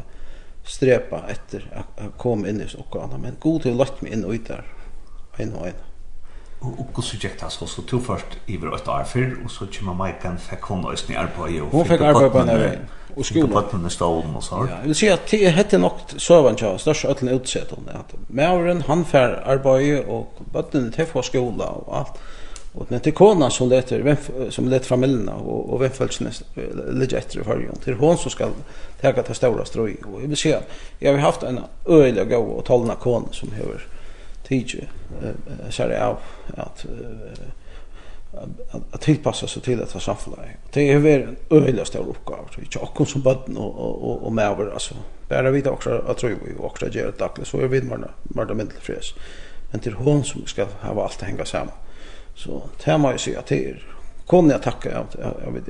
[0.64, 4.38] strepa etter å komme inn i okkana, men god til å lagt meg inn og
[4.38, 4.68] ut der,
[5.42, 5.88] en og en
[6.62, 10.38] og kussu det så så to først iver ett år för och så kommer Maiken
[10.38, 12.80] fick hon oss ni arbete och hon fick arbete på när
[13.16, 15.92] och skolan på den staden och så Ja, Ja, vi ser att det hette nog
[16.18, 21.06] sövan tjå störst öllen utsett om det att Mauren han fär arbete och botten till
[21.06, 22.20] för skola och allt.
[22.74, 24.18] Och när till kona som leter vem
[24.50, 26.44] som leter familjen och och vem följs näst
[26.92, 28.48] legit för hon till hon som ska
[29.02, 30.62] ta det stora stroj och vi ser
[31.00, 33.82] jag har haft en öliga gå och talna kon som har
[34.52, 34.88] tidje
[35.24, 36.18] eh så det av
[36.58, 36.86] att
[38.92, 40.38] att tillpassa sig till detta samhälle.
[40.74, 44.34] Det är väl en öjlig stor uppgave så inte också som barn och och och
[44.34, 44.96] med över alltså.
[45.30, 48.46] Bara vi också att tror vi också gör det dagligt så är vi mer mer
[48.46, 48.76] det mindre.
[49.72, 51.76] Men till hon som ska ha allt att hänga samman.
[52.36, 53.84] Så det må ju se att det är
[54.26, 55.06] kon jag tacka jag
[55.46, 55.64] jag vet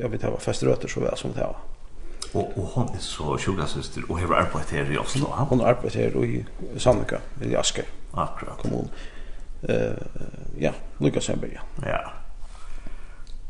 [0.00, 1.56] jag vet jag fast rötter så väl som det var.
[2.32, 5.26] Och och hon är så sjuka syster och har arbetat här i Oslo.
[5.48, 6.44] Hon arbetar här i
[6.76, 7.84] Sandvika i Asker.
[8.14, 8.58] Akkurat.
[8.62, 8.90] Kommun.
[9.68, 9.96] Eh
[10.58, 11.60] ja, Lucas Sember Ja.
[11.86, 12.00] ja.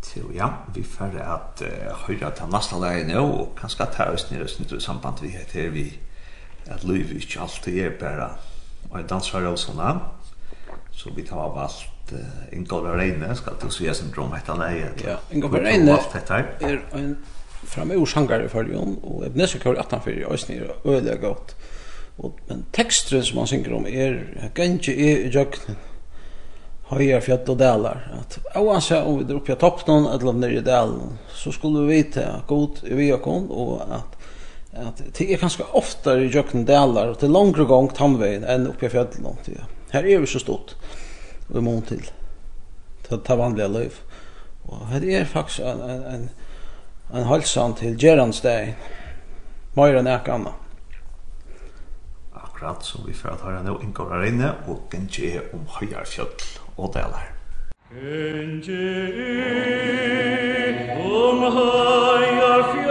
[0.03, 4.13] Så ja, vi får at uh, høyre til næsta leie nå, og kanskje at her
[4.15, 5.85] er snitt i samband vi heter vi
[6.67, 8.29] at liv ikke alltid er bare
[8.91, 10.01] og danser og sånn
[10.93, 15.19] så vi tar av alt uh, Ingolf Reine, skal du si syndrom etter leie ja,
[15.31, 17.17] Ingolf Reine er en
[17.69, 21.57] framme orsanger i følgen og jeg nesker Ebnesekår 18-4 i Øsnir og øyelig godt
[22.19, 25.79] Og den tekstren som han synger om er ganske i jøkken
[26.89, 28.05] høyre fjall og delar.
[28.17, 32.01] At oansja om vi er oppe i toppen eller nere i delen, så skulle vi
[32.01, 34.15] vite at god er vi okon, og at
[34.79, 38.87] at det er ganske oftare i jøkken delar, og til langre gang tannveien enn oppe
[38.87, 39.09] i fjall.
[39.91, 40.77] Her er vi så stort,
[41.49, 42.05] og vi må til
[43.09, 43.97] til ta vanlige liv.
[44.69, 46.31] Og her er faktisk en, en, en,
[47.15, 48.75] en halsan til Gerandstein,
[49.77, 50.53] mer enn ekka anna
[52.59, 56.35] akkurat som vi får at høyre nå inngår her inne, og gengje er om høyarfjøll
[56.75, 57.29] og deler.
[57.95, 58.83] Gengje
[60.67, 62.88] er om høyarfjøll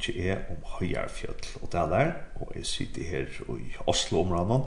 [0.00, 3.26] snakki er om Høyarfjøll og der og jeg sitter her
[3.58, 4.66] i Oslo området,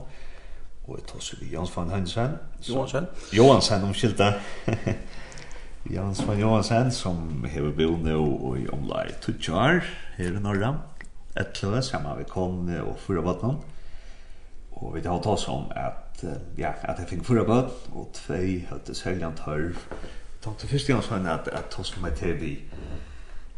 [0.86, 2.36] og jeg tar seg vi Jans van Hansen.
[2.70, 3.08] Johansen.
[3.34, 4.34] Johansen, omkylda.
[5.94, 9.82] Jans van Johansen, som hever bo nå i omlai Tudjar,
[10.18, 10.76] her i Norra,
[11.40, 13.58] etløve, sammen vi Kone og fyra vattnet.
[14.72, 16.26] Og vi tar oss om at,
[16.58, 19.82] ja, at jeg fikk fyra vattnet, og tvei høttes helgjant Tørv.
[20.44, 22.54] Takk til første gang sånn at jeg tar oss med til vi,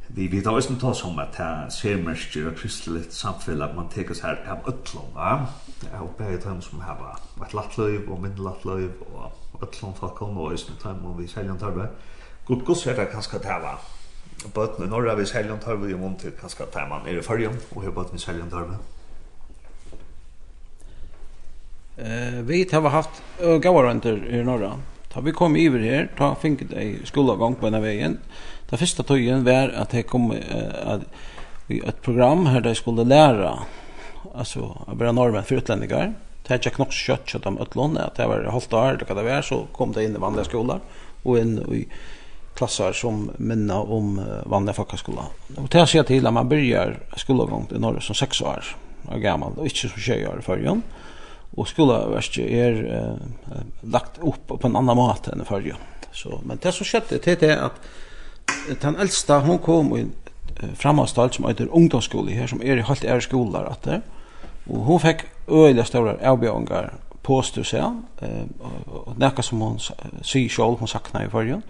[0.07, 3.89] vi vi då som tar som att det ser märker och kristligt samfälle att man
[3.89, 5.47] tar oss här av öllum va
[5.91, 10.41] jag hoppas att de som har varit lattlöv och mindre lattlöv och öllum folk kommer
[10.41, 11.87] och som tar om vi säljer tarve
[12.45, 13.79] god god så det kanske det va
[14.53, 17.83] bort nu norra vi säljer tarve ju mont kanske tar man är det förjön och
[17.83, 18.77] hur bort vi säljer tarve
[21.97, 23.23] Eh vi har haft
[23.61, 24.71] gåvar under i norra.
[25.13, 28.17] Ta vi kom iver her, ta finket i skolavgång på denne veien,
[28.69, 30.99] Det første tøyen var at jeg kom uh,
[31.69, 33.51] i et program her der jeg skulle lære
[34.33, 36.13] altså, å være normen for utlendingar.
[36.45, 39.17] Det er ikke nok kjøtt kjøtt om utlån, at jeg var halvt år eller hva
[39.17, 40.83] det var, så kom det inn i vanlige skoler
[41.25, 41.85] og inn i
[42.55, 45.31] klasser som minner om vanlige folkeskoler.
[45.57, 48.69] Og til å si til at man begynner skolegang i Norge som seks år
[49.09, 50.83] og gammal, og ikke som tjej år i førjen.
[51.55, 55.81] Og skoleverket er uh, lagt opp på en annan måte enn i førjen.
[56.15, 57.79] Så, men det som skjedde til det at
[58.81, 60.05] den eldste, hun kom i
[60.75, 64.01] framhållstall som heter ungdomsskole her, som er i halvt ære skoler at det.
[64.69, 66.89] Og hun fikk øyelig større avbjørnger
[67.25, 67.83] påstå seg,
[68.87, 71.61] og nekka som hun sier selv, hun sakna i forrige.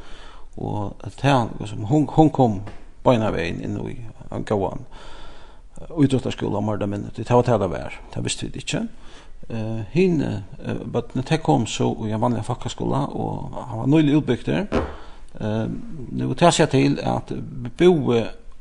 [0.57, 0.95] Og
[1.89, 2.61] hun, hun kom
[3.03, 3.97] beina veien inn i
[4.47, 4.86] gåan
[5.89, 7.15] utråttarskola om morda minnet.
[7.15, 8.88] Det var det det var, det visste vi ikke.
[9.49, 13.86] Uh, hinn, uh, but når det kom så i en vanlig fakkaskola, og han var
[13.91, 14.65] nøylig utbygd der,
[15.41, 15.67] Eh
[16.11, 17.31] nu tar jag till att
[17.77, 18.13] bo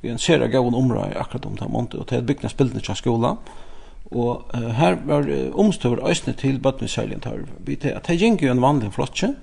[0.03, 3.37] i en sera gåvan område akkurat om Tamont och till byggnadsbilden i skolan.
[4.11, 7.19] Og uh, her var uh, omstøver øysene til bøttnesærlig.
[7.59, 9.35] Vi til at det gikk jo en vanlig flotje,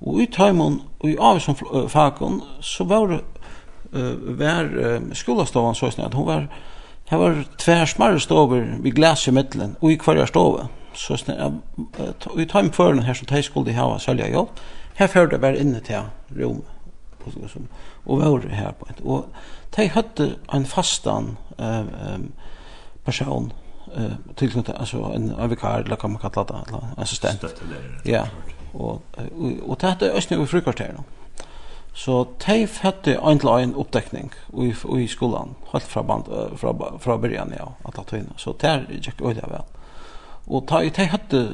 [0.00, 3.22] og i tøymon og i av som uh, fakon, så var
[3.92, 6.14] uh, var uh, skolastovan så snett.
[6.14, 6.46] Hun var,
[7.10, 10.68] her var tvær smarre stover vi glas i middelen, og i kvarja stove.
[10.94, 14.48] Så snett, uh, og i tøym føren her som de skulle hava sælja jobb,
[14.94, 16.04] her før det var inne til
[16.36, 16.62] rom
[17.24, 17.68] politiker som
[18.06, 18.86] og var her på.
[19.04, 19.26] Og
[19.76, 22.32] de hadde en fastan eh, um,
[23.04, 23.52] person
[23.96, 27.44] eh tillknyta alltså en en vikar eller kan man kalla det eller assistent.
[28.04, 28.26] Ja.
[28.72, 29.02] Och
[29.62, 31.04] och det hade ösnä över frukostern.
[31.94, 36.24] Så tej hade en till en upptäckning i i skolan helt från band
[36.56, 38.30] från från början ja att ta in.
[38.36, 39.62] Så där gick det väl.
[40.44, 41.48] Och Teif hade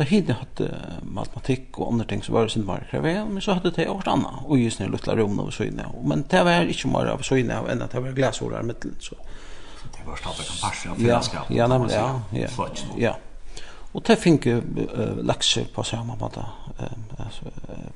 [0.00, 0.66] Da hit jeg hadde
[1.04, 4.38] matematikk og andre ting som var sin markere ved, men så hadde det også annet,
[4.46, 5.84] og just nere luttla rom og søyne.
[6.08, 8.96] Men det var ikke mer av søyne av enn at det var glasord av middelen.
[9.04, 9.18] Så.
[9.98, 11.50] det var stadig en parsje av fellesskap.
[11.52, 12.06] Ja, nemlig, ja.
[12.32, 12.48] Ja.
[12.48, 12.86] ja.
[12.96, 13.12] ja.
[13.92, 16.46] Og det fikk jo uh, lekser på samme måte
[16.80, 17.40] uh,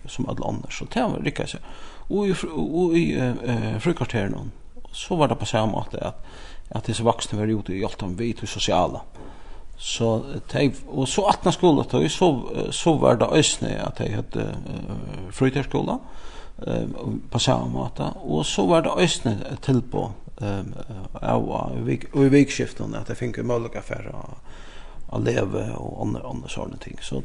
[0.05, 1.71] som alle andre, så det var rikket seg.
[2.11, 4.53] Og i, og i uh, frukvarteren,
[4.93, 6.21] så var det på samme måte at,
[6.69, 9.01] at disse voksne var ute i hjelp om vi til sosiale.
[9.17, 9.34] Mm
[9.77, 10.11] Så
[10.49, 12.29] teg, og så 18 skola tøy, så,
[12.73, 15.99] så var det øsne at jag hadde uh, frytærskola
[16.67, 20.05] uh, på samme måte, og så var det øsne tilbå
[20.41, 20.71] um,
[21.21, 26.97] av i vikskiften at jeg fikk mulig affær å leve og andre, andre sånne ting.
[27.03, 27.23] Så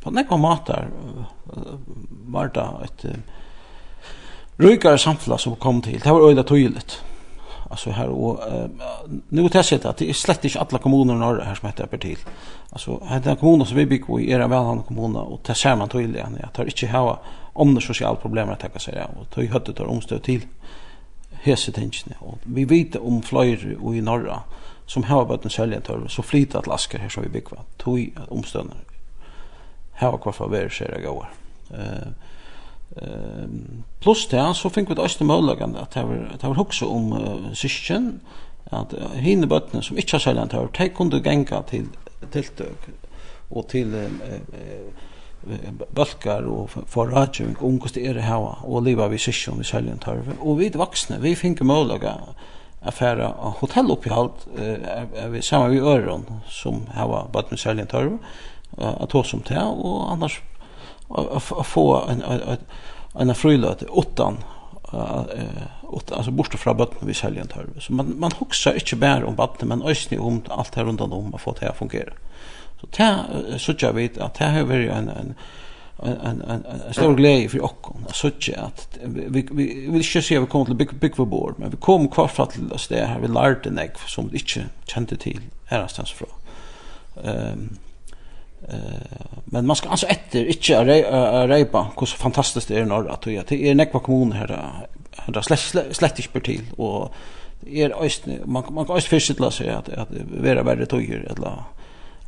[0.00, 1.76] på nekva matar uh,
[2.32, 3.38] var det et uh,
[4.60, 6.00] rykare samfunn som kom til.
[6.00, 7.02] Det var øyla tydligt
[7.70, 8.66] alltså här och uh,
[9.28, 11.98] nu har jag att det är slett inte alla kommuner norr här som heter per
[11.98, 12.18] till
[12.70, 15.88] alltså här den kommunen som vi bygger i era välhandlande kommuner och det ser man
[15.88, 17.18] tydligt att det inte har
[17.52, 20.46] om det sociala problem att ta sig av och tog hötet tar omstöd till
[21.42, 22.16] hese tingene.
[22.18, 24.40] Och vi vet om flyr och i norra
[24.86, 27.58] som har varit en säljartorv så flyttat lasker här som vi bygger.
[27.76, 28.76] Tog omstödnar
[30.00, 31.26] här var kvar för være skjer jeg går
[31.76, 32.29] eh
[32.96, 35.26] Ehm plus det så fick vi det östra
[35.80, 38.20] att det var det var också om uh, syskon
[38.64, 41.86] att uh, hinne bötnen som inte har sällan hör ta kunde gänga till
[42.30, 42.78] tilltök
[43.48, 49.58] och till uh, uh, balkar och förragen ungkost är det här och leva vi syskon
[49.58, 52.18] vi sällan hör och vi vuxna vi fick möjligheten
[52.82, 53.28] att färra
[53.60, 54.46] hotell uppe i allt
[55.28, 58.18] vi samma vi öron som här var bötnen sällan hör
[58.78, 60.40] att ta som det och annars
[61.10, 64.36] att få en en en frilåt åttan
[65.82, 69.26] åtta alltså borta från botten vi säljer inte halva så man man huxar inte bara
[69.26, 72.12] om botten men ösni om allt här runt om att få det att fungera.
[72.80, 75.34] Så där så jag vet att här har vi en en
[76.02, 80.46] en en en stor glädje för och så att vi vi vill inte se vi
[80.46, 83.66] kommer till big big board men vi kom kvar för till oss där vi lärt
[83.66, 86.28] en ek som inte kände till härastans från
[87.24, 87.76] ehm
[89.44, 90.84] men man ska alltså efter inte
[91.46, 94.48] repa hur fantastiskt det är norr att det är nekva kommun här
[95.16, 97.14] här slett slett inte till och
[97.66, 100.08] er øyst man man kan øyst fyrstla seg at at
[100.42, 101.70] vera verre tøyer eller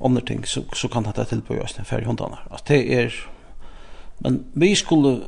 [0.04, 2.36] andre ting så så kan dette tilbøy på en ferdig hundarna.
[2.50, 3.10] Altså det er
[4.20, 5.20] men vi skulle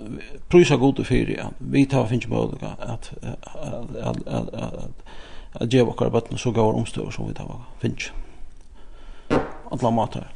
[0.48, 4.74] prøysa gode fyrir ja vi tar finnst møgulega at at at at
[5.60, 8.12] at geva okkar bøtten så går omstøver som vi tar finnst.
[9.72, 10.32] Alla matar.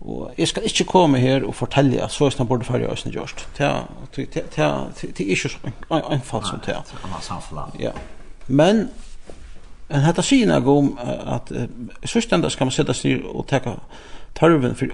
[0.00, 3.48] Og jeg skal ikke komme her og fortelle at så snart burde færre østene gjørst.
[3.58, 5.58] Det er ikke så
[5.90, 7.70] einfalt som det er.
[7.80, 7.90] Ja.
[8.46, 8.88] Men
[9.90, 11.52] en hetta syna om at
[12.04, 13.70] sustenda skal man sætta sig og taka
[14.34, 14.86] tarven for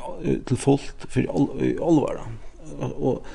[0.46, 1.20] til fullt for
[1.88, 2.26] alvara.
[2.80, 3.26] Og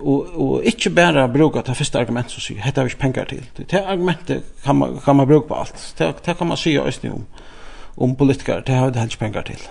[0.00, 3.44] og og ikkje berre bruka ta fyrste argument så sier hetta vi pengar til.
[3.56, 5.94] Det argumentet kan man kan man bruka på alt.
[5.98, 7.26] Det kan man sjá østni om
[7.98, 9.62] om politikere, det har det helst penger til.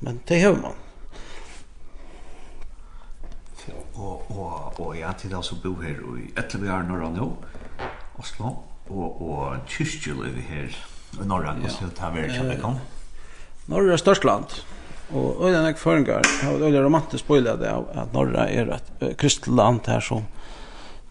[0.00, 0.80] Men det har man.
[3.94, 7.28] Og, og, og jeg til altså bo her i Etlebjør Norra nå,
[8.18, 8.50] Oslo,
[8.90, 10.74] og, og Kyrkjøløy her
[11.22, 11.70] i Norra, ja.
[11.70, 12.80] Oslo, ta har vært kjempelig om.
[13.70, 14.58] Norra er størst land,
[15.14, 19.86] og øyne jeg føringer, det er romantisk bøylet det at Norra er et kristelig land
[19.88, 20.26] her som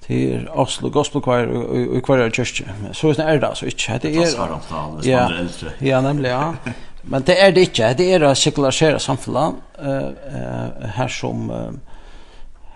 [0.07, 2.63] til Oslo Gospel Choir og Choir Church.
[2.91, 3.99] Så er det er det så ikke.
[4.01, 4.25] Det er
[5.05, 5.27] Ja.
[5.81, 6.51] Ja, nemlig ja.
[7.03, 7.93] Men det er det ikke.
[7.97, 11.51] Det er det sekularisere samfunnet eh her som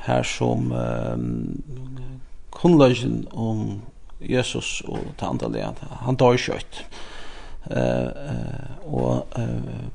[0.05, 0.73] her som
[2.51, 3.81] kunnløsen om
[4.21, 5.75] Jesus og det andre lean.
[6.05, 6.85] Han dør skjøtt.
[7.71, 8.11] Eh
[8.85, 9.87] og eh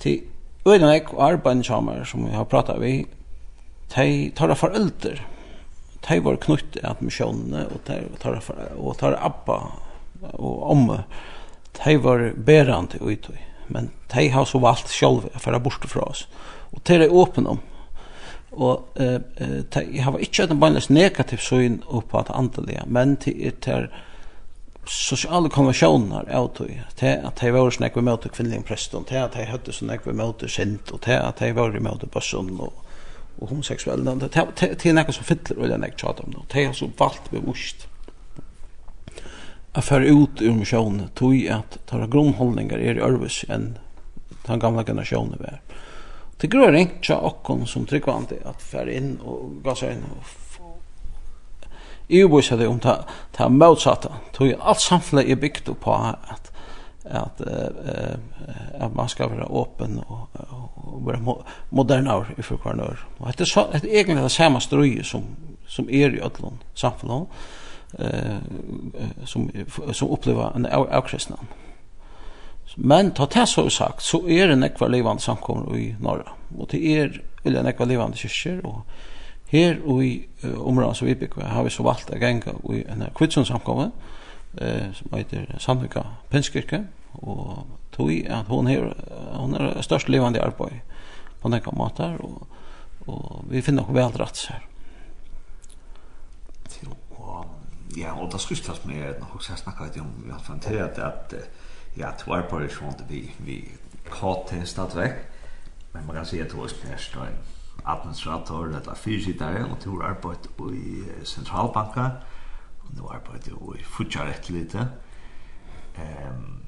[0.00, 0.20] til
[0.66, 1.64] Øyden og arbeidende
[2.04, 3.06] som vi har pratet vi,
[3.96, 5.18] de tar av foreldre
[6.08, 8.40] de var knytt at misjonene, og de tar,
[8.76, 9.58] og tar Abba
[10.32, 11.02] og Omme,
[11.78, 13.38] de var berande og uttøy.
[13.72, 16.26] Men de har så valgt selv for å borte fra oss.
[16.72, 17.60] Og de er åpne om.
[18.52, 23.32] Og eh, uh, jeg har ikke en bare negativ syn på at andelige, men de
[23.48, 23.88] er til
[24.84, 29.22] sosiale konvensjoner av tog, til at de var sånn jeg var møte kvinnelige presten, til
[29.22, 32.50] at de hadde sånn jeg var møte sint, og til at de var møte bøssen,
[32.58, 32.74] og
[33.40, 36.44] og homoseksuelle, det er noe som fyller og det er noe tjata om det.
[36.52, 37.88] Det er så valgt bevust
[39.72, 43.72] at fære ut ur misjonen, tog at tæra grunnholdningar er i ørvis enn
[44.44, 45.60] den gamla generasjonen vi er.
[46.42, 50.38] Det grør ikke tja okkon som tryggvandi at fære inn og gasa inn og
[52.12, 52.92] Jeg EU-bosa det om det
[53.40, 56.51] er motsatta, tog at alt samfunnet er bygd på at
[57.04, 58.16] att eh
[58.80, 61.36] att man skal være åpen og, och och vara
[61.70, 62.98] modern år i förkvarnör.
[63.18, 65.22] Och det är så det er egentligen det samme strøye som
[65.66, 67.26] som är i Ötlund samfunnet,
[67.98, 68.38] eh
[69.24, 69.50] som
[69.92, 71.36] som upplever en avkristna.
[72.76, 76.32] Men ta det så sagt så är det nekva ekvalivande samkommer i norra.
[76.58, 78.86] Och det är vill en ekvalivande kyrkjer, och
[79.46, 83.04] här och i området som vi bygger har vi så valgt å gänga i en
[83.14, 83.84] kvitsunsamkommer.
[83.84, 83.90] Eh
[84.60, 86.84] eh, som heter Sandvika Pinskirke
[87.14, 88.92] og tog at hon er,
[89.36, 90.80] hon er størst levande arbeid
[91.42, 92.46] på den måten, og,
[93.06, 94.68] og vi finner nok vel rett her.
[97.96, 101.34] Ja, og det skrystas med, når jeg har snakket om, vi har fantasert at at
[101.96, 103.58] ja, to er på det sånn at vi, vi
[104.08, 105.18] KT stadvekk
[105.92, 107.16] men man kan si at det var spørst
[107.84, 112.08] administrator eller fyrsittare, og to arbeid i sentralbanka,
[112.90, 114.88] nu arbeidde jo i futjar et lite.
[115.98, 116.62] Um,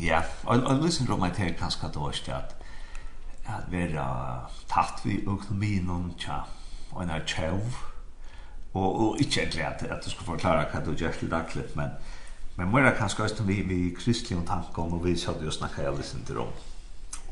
[0.00, 2.56] ja, og, og liksom råd meg til kanskje at det at
[3.42, 4.04] at vera
[4.70, 6.44] tatt vi økonomien om tja,
[6.92, 7.60] og en er tjøv,
[8.72, 11.96] og, og ikke egentlig at, at du skulle forklare hva du gjør til daglig, men
[12.56, 15.96] men mer kanskje også vi, vi kristelige tanker om, og vi satt jo snakket jeg
[15.96, 16.50] lysen til om,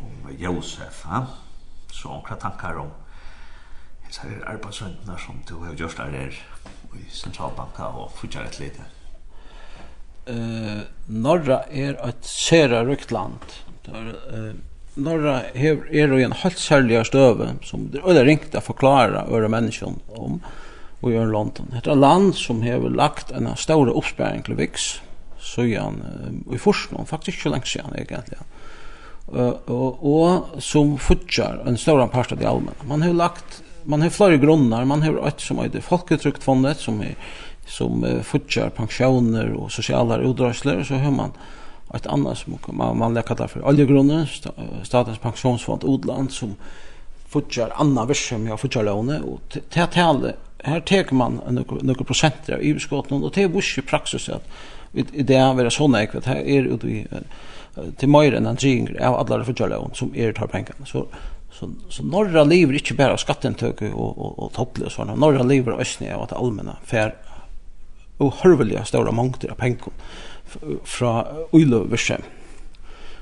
[0.01, 1.24] om Josef, ha?
[1.93, 2.89] så omkring tankar om
[4.11, 6.39] så er arbeidsvendene som du har gjort der er
[6.99, 8.87] i Sentralbanka og fortsatt et lite.
[10.31, 13.39] Uh, Norra er et særa rykt land.
[13.87, 14.51] Der, uh,
[15.01, 19.49] Norra er, er i en helt særlig støve som det er ringt å forklare øre
[19.49, 20.41] människan om
[21.01, 21.71] og gör London.
[21.71, 24.99] Det er et land som har lagt en stor oppsperring til Vix
[25.41, 25.87] så ja
[26.53, 28.43] i forskning, faktisk ikke lenge siden egentlig.
[29.31, 32.85] Uh, og, og som fortsatt en stor part av det allmenne.
[32.85, 34.84] Man har lagt man har flera grunnar.
[34.84, 37.14] Man har ett som heter Folketryktfondet som är
[37.66, 40.84] som uh, futjar pensioner och sociala utdragsler.
[40.84, 41.32] så har man
[41.95, 44.26] ett annat som man, man lägger där för oljegrunden
[44.82, 46.55] statens pensionsfond odland som
[47.28, 51.41] futjar annan versum jag futjar låne och till tal här tar man
[51.82, 54.49] några procent av överskotten och det är busch praxis att
[54.93, 57.07] det är vara såna ekvat här är ut vi
[57.97, 61.07] till mer än en jing av alla futjar lån som är tar pengarna så
[61.61, 65.81] så så norra lever inte bara skatteintäkter och och och topplig och såna norra lever
[65.81, 67.15] ösnä och att allmänna fär
[68.19, 69.89] och hörvliga stora mängder av pengar
[70.85, 72.23] från oljevärsen.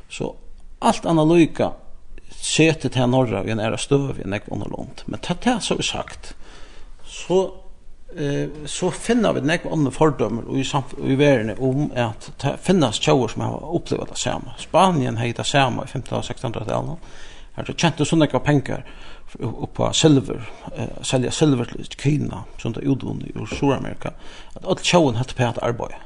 [0.08, 0.34] Så
[0.78, 1.72] allt analyka
[2.30, 5.06] setet här norra vi är stöv i en ekonomi långt.
[5.06, 6.34] Men det här så sagt
[7.04, 7.54] så
[8.16, 9.90] eh så finner vi nek andre
[10.48, 10.64] og i
[11.12, 14.54] i verden om at det finnes tjauer som har opplevd det samme.
[14.58, 16.98] Spanien heter det samme i 1500-1600-tallet.
[17.58, 18.84] Her tjente sånne ikke penger
[19.74, 20.44] på silver,
[20.76, 24.14] eh, selja silver til Kina, som det utvunnet i Sur-Amerika,
[24.56, 25.96] at alt tjauen hatt på et arbeid.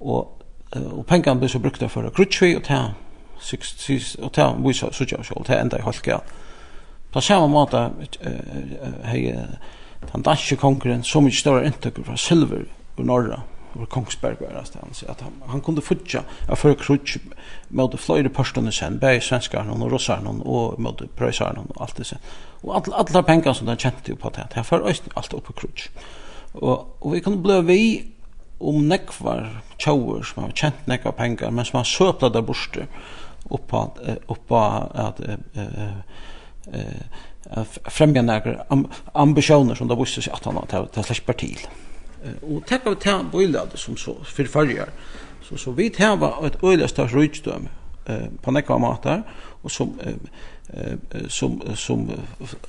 [0.00, 2.94] Og, eh, og pengene ble så brukt for grutskvi, og ta,
[4.22, 6.20] og ta, vise, så tja, og ta enda i halka.
[7.12, 7.90] På samme måte,
[9.04, 9.34] hei,
[10.12, 12.64] den danske kongren, så mye større inntekker fra silver
[12.98, 13.42] i Norra,
[13.74, 17.20] var Kongsberg var det hans, at han, han kunde futja av fyrir krutsk
[17.70, 22.18] møte fløyre pørstene sen, bæg svenskaren og och og møte prøysaren og alt det sen.
[22.62, 25.52] Og all, allar pengar som den kjente jo på det, för fyrir øysten alt på
[25.52, 25.90] krutsk.
[26.54, 28.12] Og, og vi kunne bli vi
[28.60, 32.86] om nekvar tjauer som har kjent nekvar pengar, men som har søpla der borste
[33.50, 33.90] oppa,
[34.28, 35.38] oppa at att eh
[36.72, 38.64] eh fremja några
[39.12, 41.58] ambitioner som då visste sig att han har slett partil
[42.42, 44.90] og tekka vi til bøylade som så for farger
[45.42, 47.68] så, så vi teva et øyligste rujtdøm
[48.08, 49.22] eh, på nekva matar
[49.62, 50.14] og som eh,
[51.28, 52.10] som som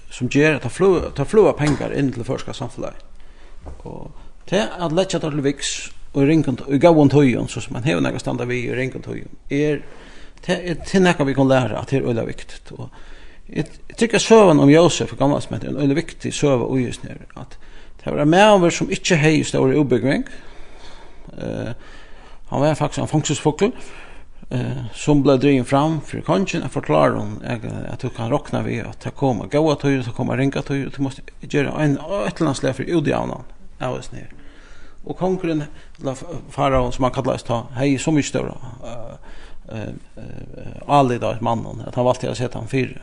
[0.09, 2.93] som ger att flua ta flua pengar in till förska samfundet
[3.83, 4.11] och
[4.49, 8.01] det att lägga till vix och ringa och gå runt höjen så som man har
[8.01, 9.81] några standa vi i ringa höjen är
[10.45, 12.89] det är till något vi kan lära at det er øyla viktigt och
[13.53, 13.65] Jag
[13.97, 17.57] tycker om Josef, gamla som heter, en øyla viktig söva og just nere, at
[18.03, 20.23] Det var en som ikke hei store ubyggving.
[21.37, 21.73] Uh,
[22.49, 23.71] han var faktisk en fangstesfokkel
[24.51, 26.63] uh, som ble drivin fram for kongen.
[26.63, 30.15] Jeg forklarer hon at, at du kan råkna vi at det kommer gåa tøy, det
[30.17, 33.45] kommer ringa tøy, du måste gjøre en etterlandsleir for udjavnan
[33.79, 34.33] av oss nere.
[35.05, 35.63] Og kongren,
[35.99, 36.17] eller
[36.49, 39.15] faraon som han kallas ta, hei så mykje større uh,
[39.71, 43.01] eh uh, alid av mannen, at han valgte å sette han fyre.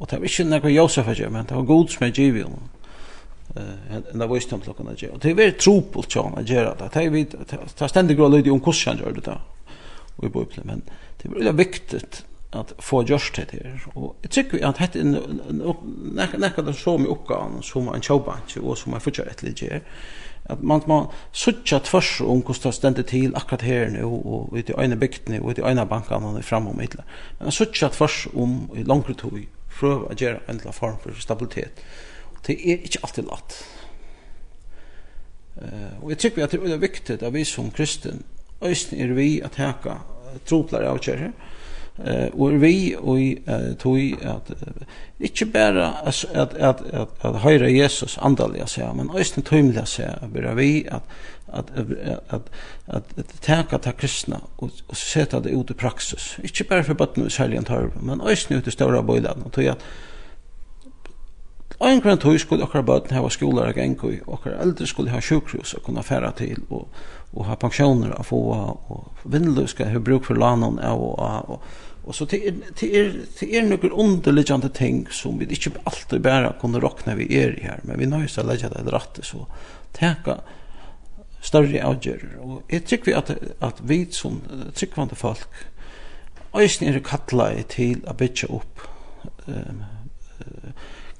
[0.00, 2.48] Og det var ikke nekva Josef men det var god som er givet
[3.56, 5.10] eh enda visst om klockan där.
[5.20, 6.90] Det är väldigt tropul tjän att göra det.
[6.92, 7.24] Det är vi
[7.76, 9.40] ta ständigt grå lite om kursen gör det där.
[10.16, 10.82] Och i bubblan men
[11.22, 13.82] det är väldigt viktigt att få just det här.
[13.94, 18.78] Och jag tycker att det är näka det som i uppgåvan som en showbank och
[18.78, 19.80] som man fortsätter ett lite
[20.42, 24.70] att man man söka tvärs om hur det ständer till akkurat här nu och ut
[24.70, 27.04] i ena bygden och ut i ena bankan och framom ytla.
[27.38, 29.48] Men söka tvärs om i långt tog
[29.80, 31.80] pröva att göra en form för stabilitet
[32.46, 33.60] det er ikke alltid latt.
[35.60, 38.22] Uh, og jeg tykker at det er viktig at vi som kristen,
[38.64, 40.00] øyne er vi at heka
[40.48, 41.32] troplar av kjære,
[41.98, 43.18] uh, og er vi og
[43.50, 44.86] uh, tog at uh,
[45.20, 50.30] ikke bare at, at, at, at, at høyre Jesus andalig seg, men øyne tøymelig seg,
[50.32, 51.02] bare vi at
[51.52, 52.42] at at
[52.88, 56.38] at at taka ta kristna og, og seta det ut i praksis.
[56.42, 59.78] inte bara for bøttene i særlig antar, men øysne ut i større bøyladen, tog at
[61.80, 65.20] ein grunn tøy skulle okkar bøtn hava skúlar og gengu í, okkar eldre skulle ha
[65.24, 66.88] sjukhus og kunna færa til og
[67.30, 68.40] og ha pensjoner at få
[68.90, 71.62] og vindløy skal ha bruk for lanon av og og, og
[72.04, 73.10] Og så det er, det er,
[73.40, 77.66] det er noen underliggende ting som vi ikke alltid bare kunne råkne vi er i
[77.66, 79.44] her, men vi nøys å legge det rette, så
[79.96, 80.38] teka
[81.44, 82.38] større avgjører.
[82.40, 84.40] Og jeg tykker vi at, at vi som
[84.74, 85.62] tryggvande folk,
[86.56, 88.86] øyne er kattlet til å bytje opp
[89.46, 89.84] um,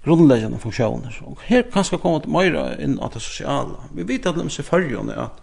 [0.05, 1.23] grundläggande funktioner.
[1.25, 3.77] Och här kan ska komma mer in att det sociala.
[3.95, 5.41] Vi vet att de ser förrjande att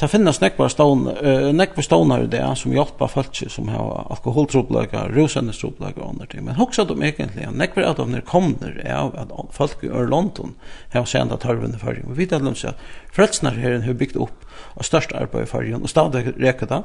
[0.00, 5.12] Det finnes nekvar stående, uh, nekvar stående i det som hjelper folk som har alkoholtrobleger,
[5.12, 6.44] rusendestrobleger og andre ting.
[6.44, 10.56] Men også de egentlig, nekvar av dem kommer av at folk i Ørlondon
[10.92, 12.08] har sendt at hørven i fargen.
[12.08, 15.52] Vi vet at de sier at frelsene her har bygd opp av største arbeid i
[15.52, 16.82] fargen, og stadig reker det,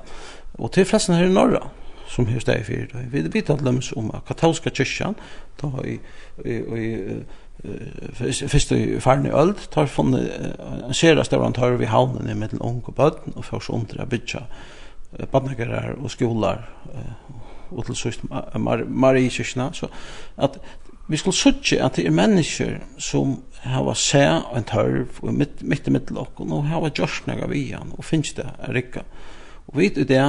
[0.60, 1.64] og til frelsene her i Norra
[2.08, 2.94] som her steg fyrir.
[3.12, 5.18] Vi vet at løms om at katolska kyrkjan,
[5.62, 5.98] da i,
[6.46, 6.88] i, i
[8.14, 10.30] fyrst i farne öld, tar funnet
[10.88, 14.46] en sera stauran tar vi havnen i mittel ung og bøtten, og først undra bytja
[15.32, 16.68] badnagarar og skolar
[17.72, 19.90] og til sørst Marie kyrkjana, så
[20.38, 20.60] at
[21.08, 25.88] vi skulle sørge at det er mennesker som hava se en tørv og mitt, mitt
[25.88, 29.06] i mitt og hava gjørsnaga vi han og finnes det rikka.
[29.68, 30.24] Og vi vet jo det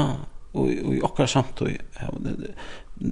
[0.53, 1.77] och i okkar samtøy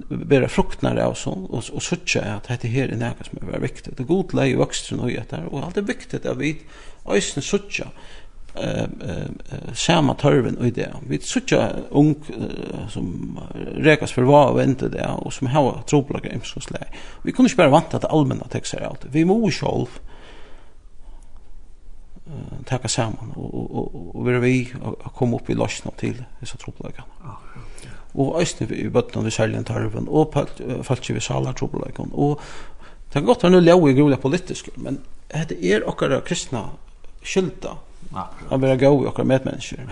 [0.09, 3.97] bära fruktnar av så och och söka att det här är något som är viktigt.
[3.97, 6.57] Det god läge vuxen och jätter och allt är viktigt att vi
[8.55, 10.93] eh eh samma törven och det.
[11.07, 12.15] Vi söker ung
[12.89, 13.39] som
[13.75, 16.39] räkas för vad och inte det och som har tropplagar i
[17.23, 19.05] Vi kunde inte bara vänta att allmänna texter allt.
[19.11, 19.87] Vi må själv
[22.67, 27.35] taka saman og, og, og vera vi og koma upp i losna til disse trobeleikene.
[28.17, 30.33] Og æsne vi i bøttene vi særlig tarven og
[30.83, 32.13] falskje vi salar trobeleikene.
[32.13, 32.41] Og
[33.07, 34.99] det kan godt være leo i grulig politisk, men
[35.31, 36.67] det er okkara kristna
[37.23, 37.77] skylda
[38.49, 39.87] å vera gau okkar okkara medmennesker.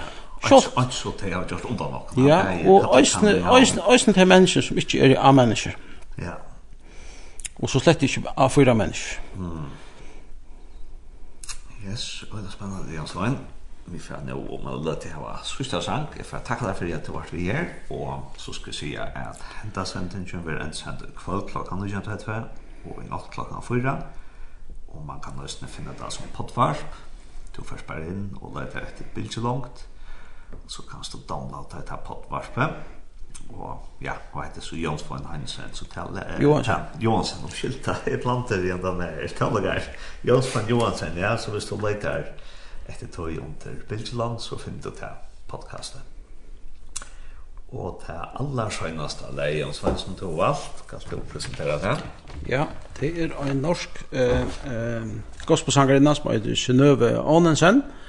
[0.45, 0.67] Sjått.
[0.73, 2.27] Sjått så det har gjort undan nokna.
[2.27, 5.77] Ja, og æsne til mennesker som ikke er a-mennesker.
[6.21, 6.36] Ja.
[7.55, 9.21] Og så slett ikke a-fyra mennesker.
[9.39, 9.84] Mm.
[11.86, 13.36] Yes, og det er spennende, Jan Svein.
[13.86, 16.07] Vi får nå om å løte til å ha sørste sang.
[16.17, 18.89] Jeg får takke deg for at du var vi her, og så skal jeg si
[18.97, 22.39] at hentet sendingen vil en sende kveld klokken 22,
[22.89, 23.93] og i natt klokken 4,
[24.95, 26.97] og man kan løsne finne det som pottvarp.
[27.53, 29.86] Du får spørre inn og løte etter bildet langt,
[30.65, 32.95] så kan du downloade dette pottvarpet
[33.54, 36.24] og ja, hva heter så Jons von Hansen, så tala...
[36.41, 36.88] Johansen.
[37.02, 39.88] Johansen, skilta jeg planter igjen den her, tala gær.
[40.28, 42.32] Jons von Johansen, ja, så hvis du leiter
[42.89, 45.16] etter tog under Bildland, så finner du til
[45.50, 46.04] podcasten.
[47.76, 51.96] Og til aller skjønneste av deg, Jons von, som tog alt, kan du presentere det?
[52.50, 52.68] Ja,
[53.00, 55.14] det er en norsk eh, eh,
[55.48, 58.02] gospelsangarinna som heter Synøve Ånensen, og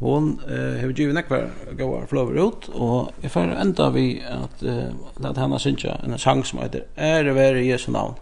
[0.00, 4.84] Hon eh, har givit nekvar gåa flower ut och jag får ända vi att eh,
[5.16, 8.14] låta henne synja en sang som heter Ära vare Jesu namn.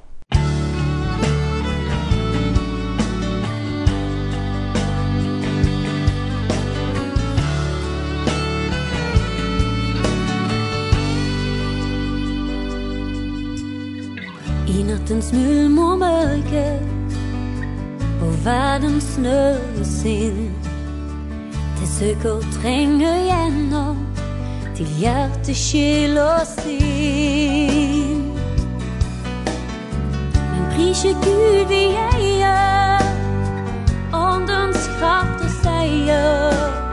[14.68, 16.80] I nattens mulm och mörker
[18.22, 20.67] och världens snö sin
[21.98, 24.06] søker trenger gjennom
[24.76, 28.22] Til hjerte, skyld og syn
[30.34, 31.84] Men priser Gud vi
[32.14, 33.02] eier
[34.14, 36.87] Åndens kraft og seier.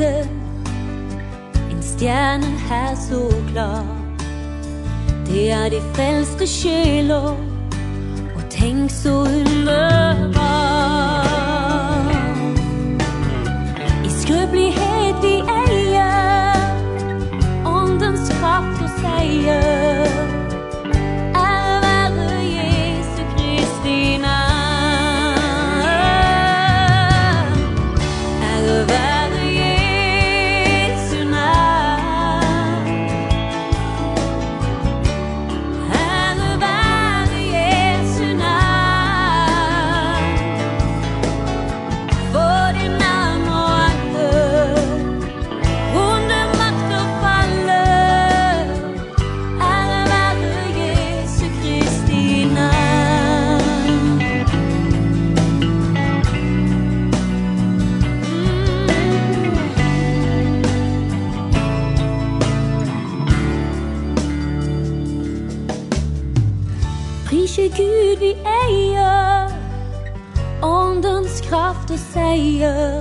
[0.00, 0.28] blinkte
[1.70, 3.84] En stjerne her så klar.
[5.26, 7.36] Det er de frelste sjeler
[8.34, 10.36] Og tenk så underbar.
[14.04, 16.56] I skrøpelighet vi eier
[17.66, 19.69] Åndens kraft og seier
[71.90, 72.99] to say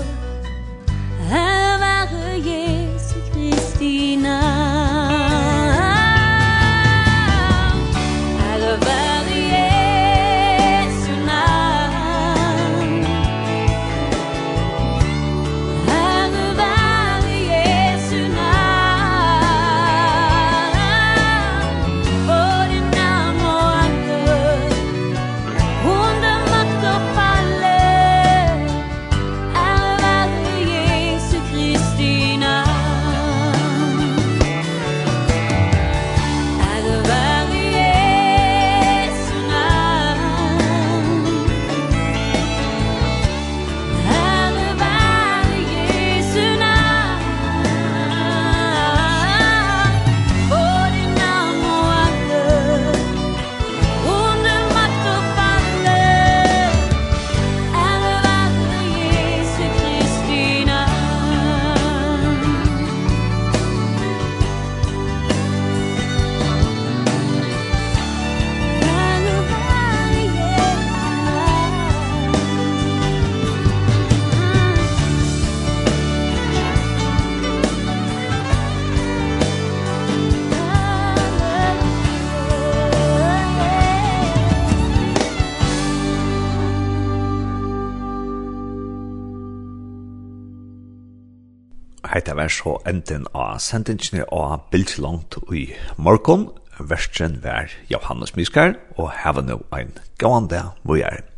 [92.39, 95.65] var så enden av sendingene av Bildlangt i
[95.97, 96.47] morgen.
[96.79, 101.28] Versen var Johannes Miskar, og hevende ein gående vågjere.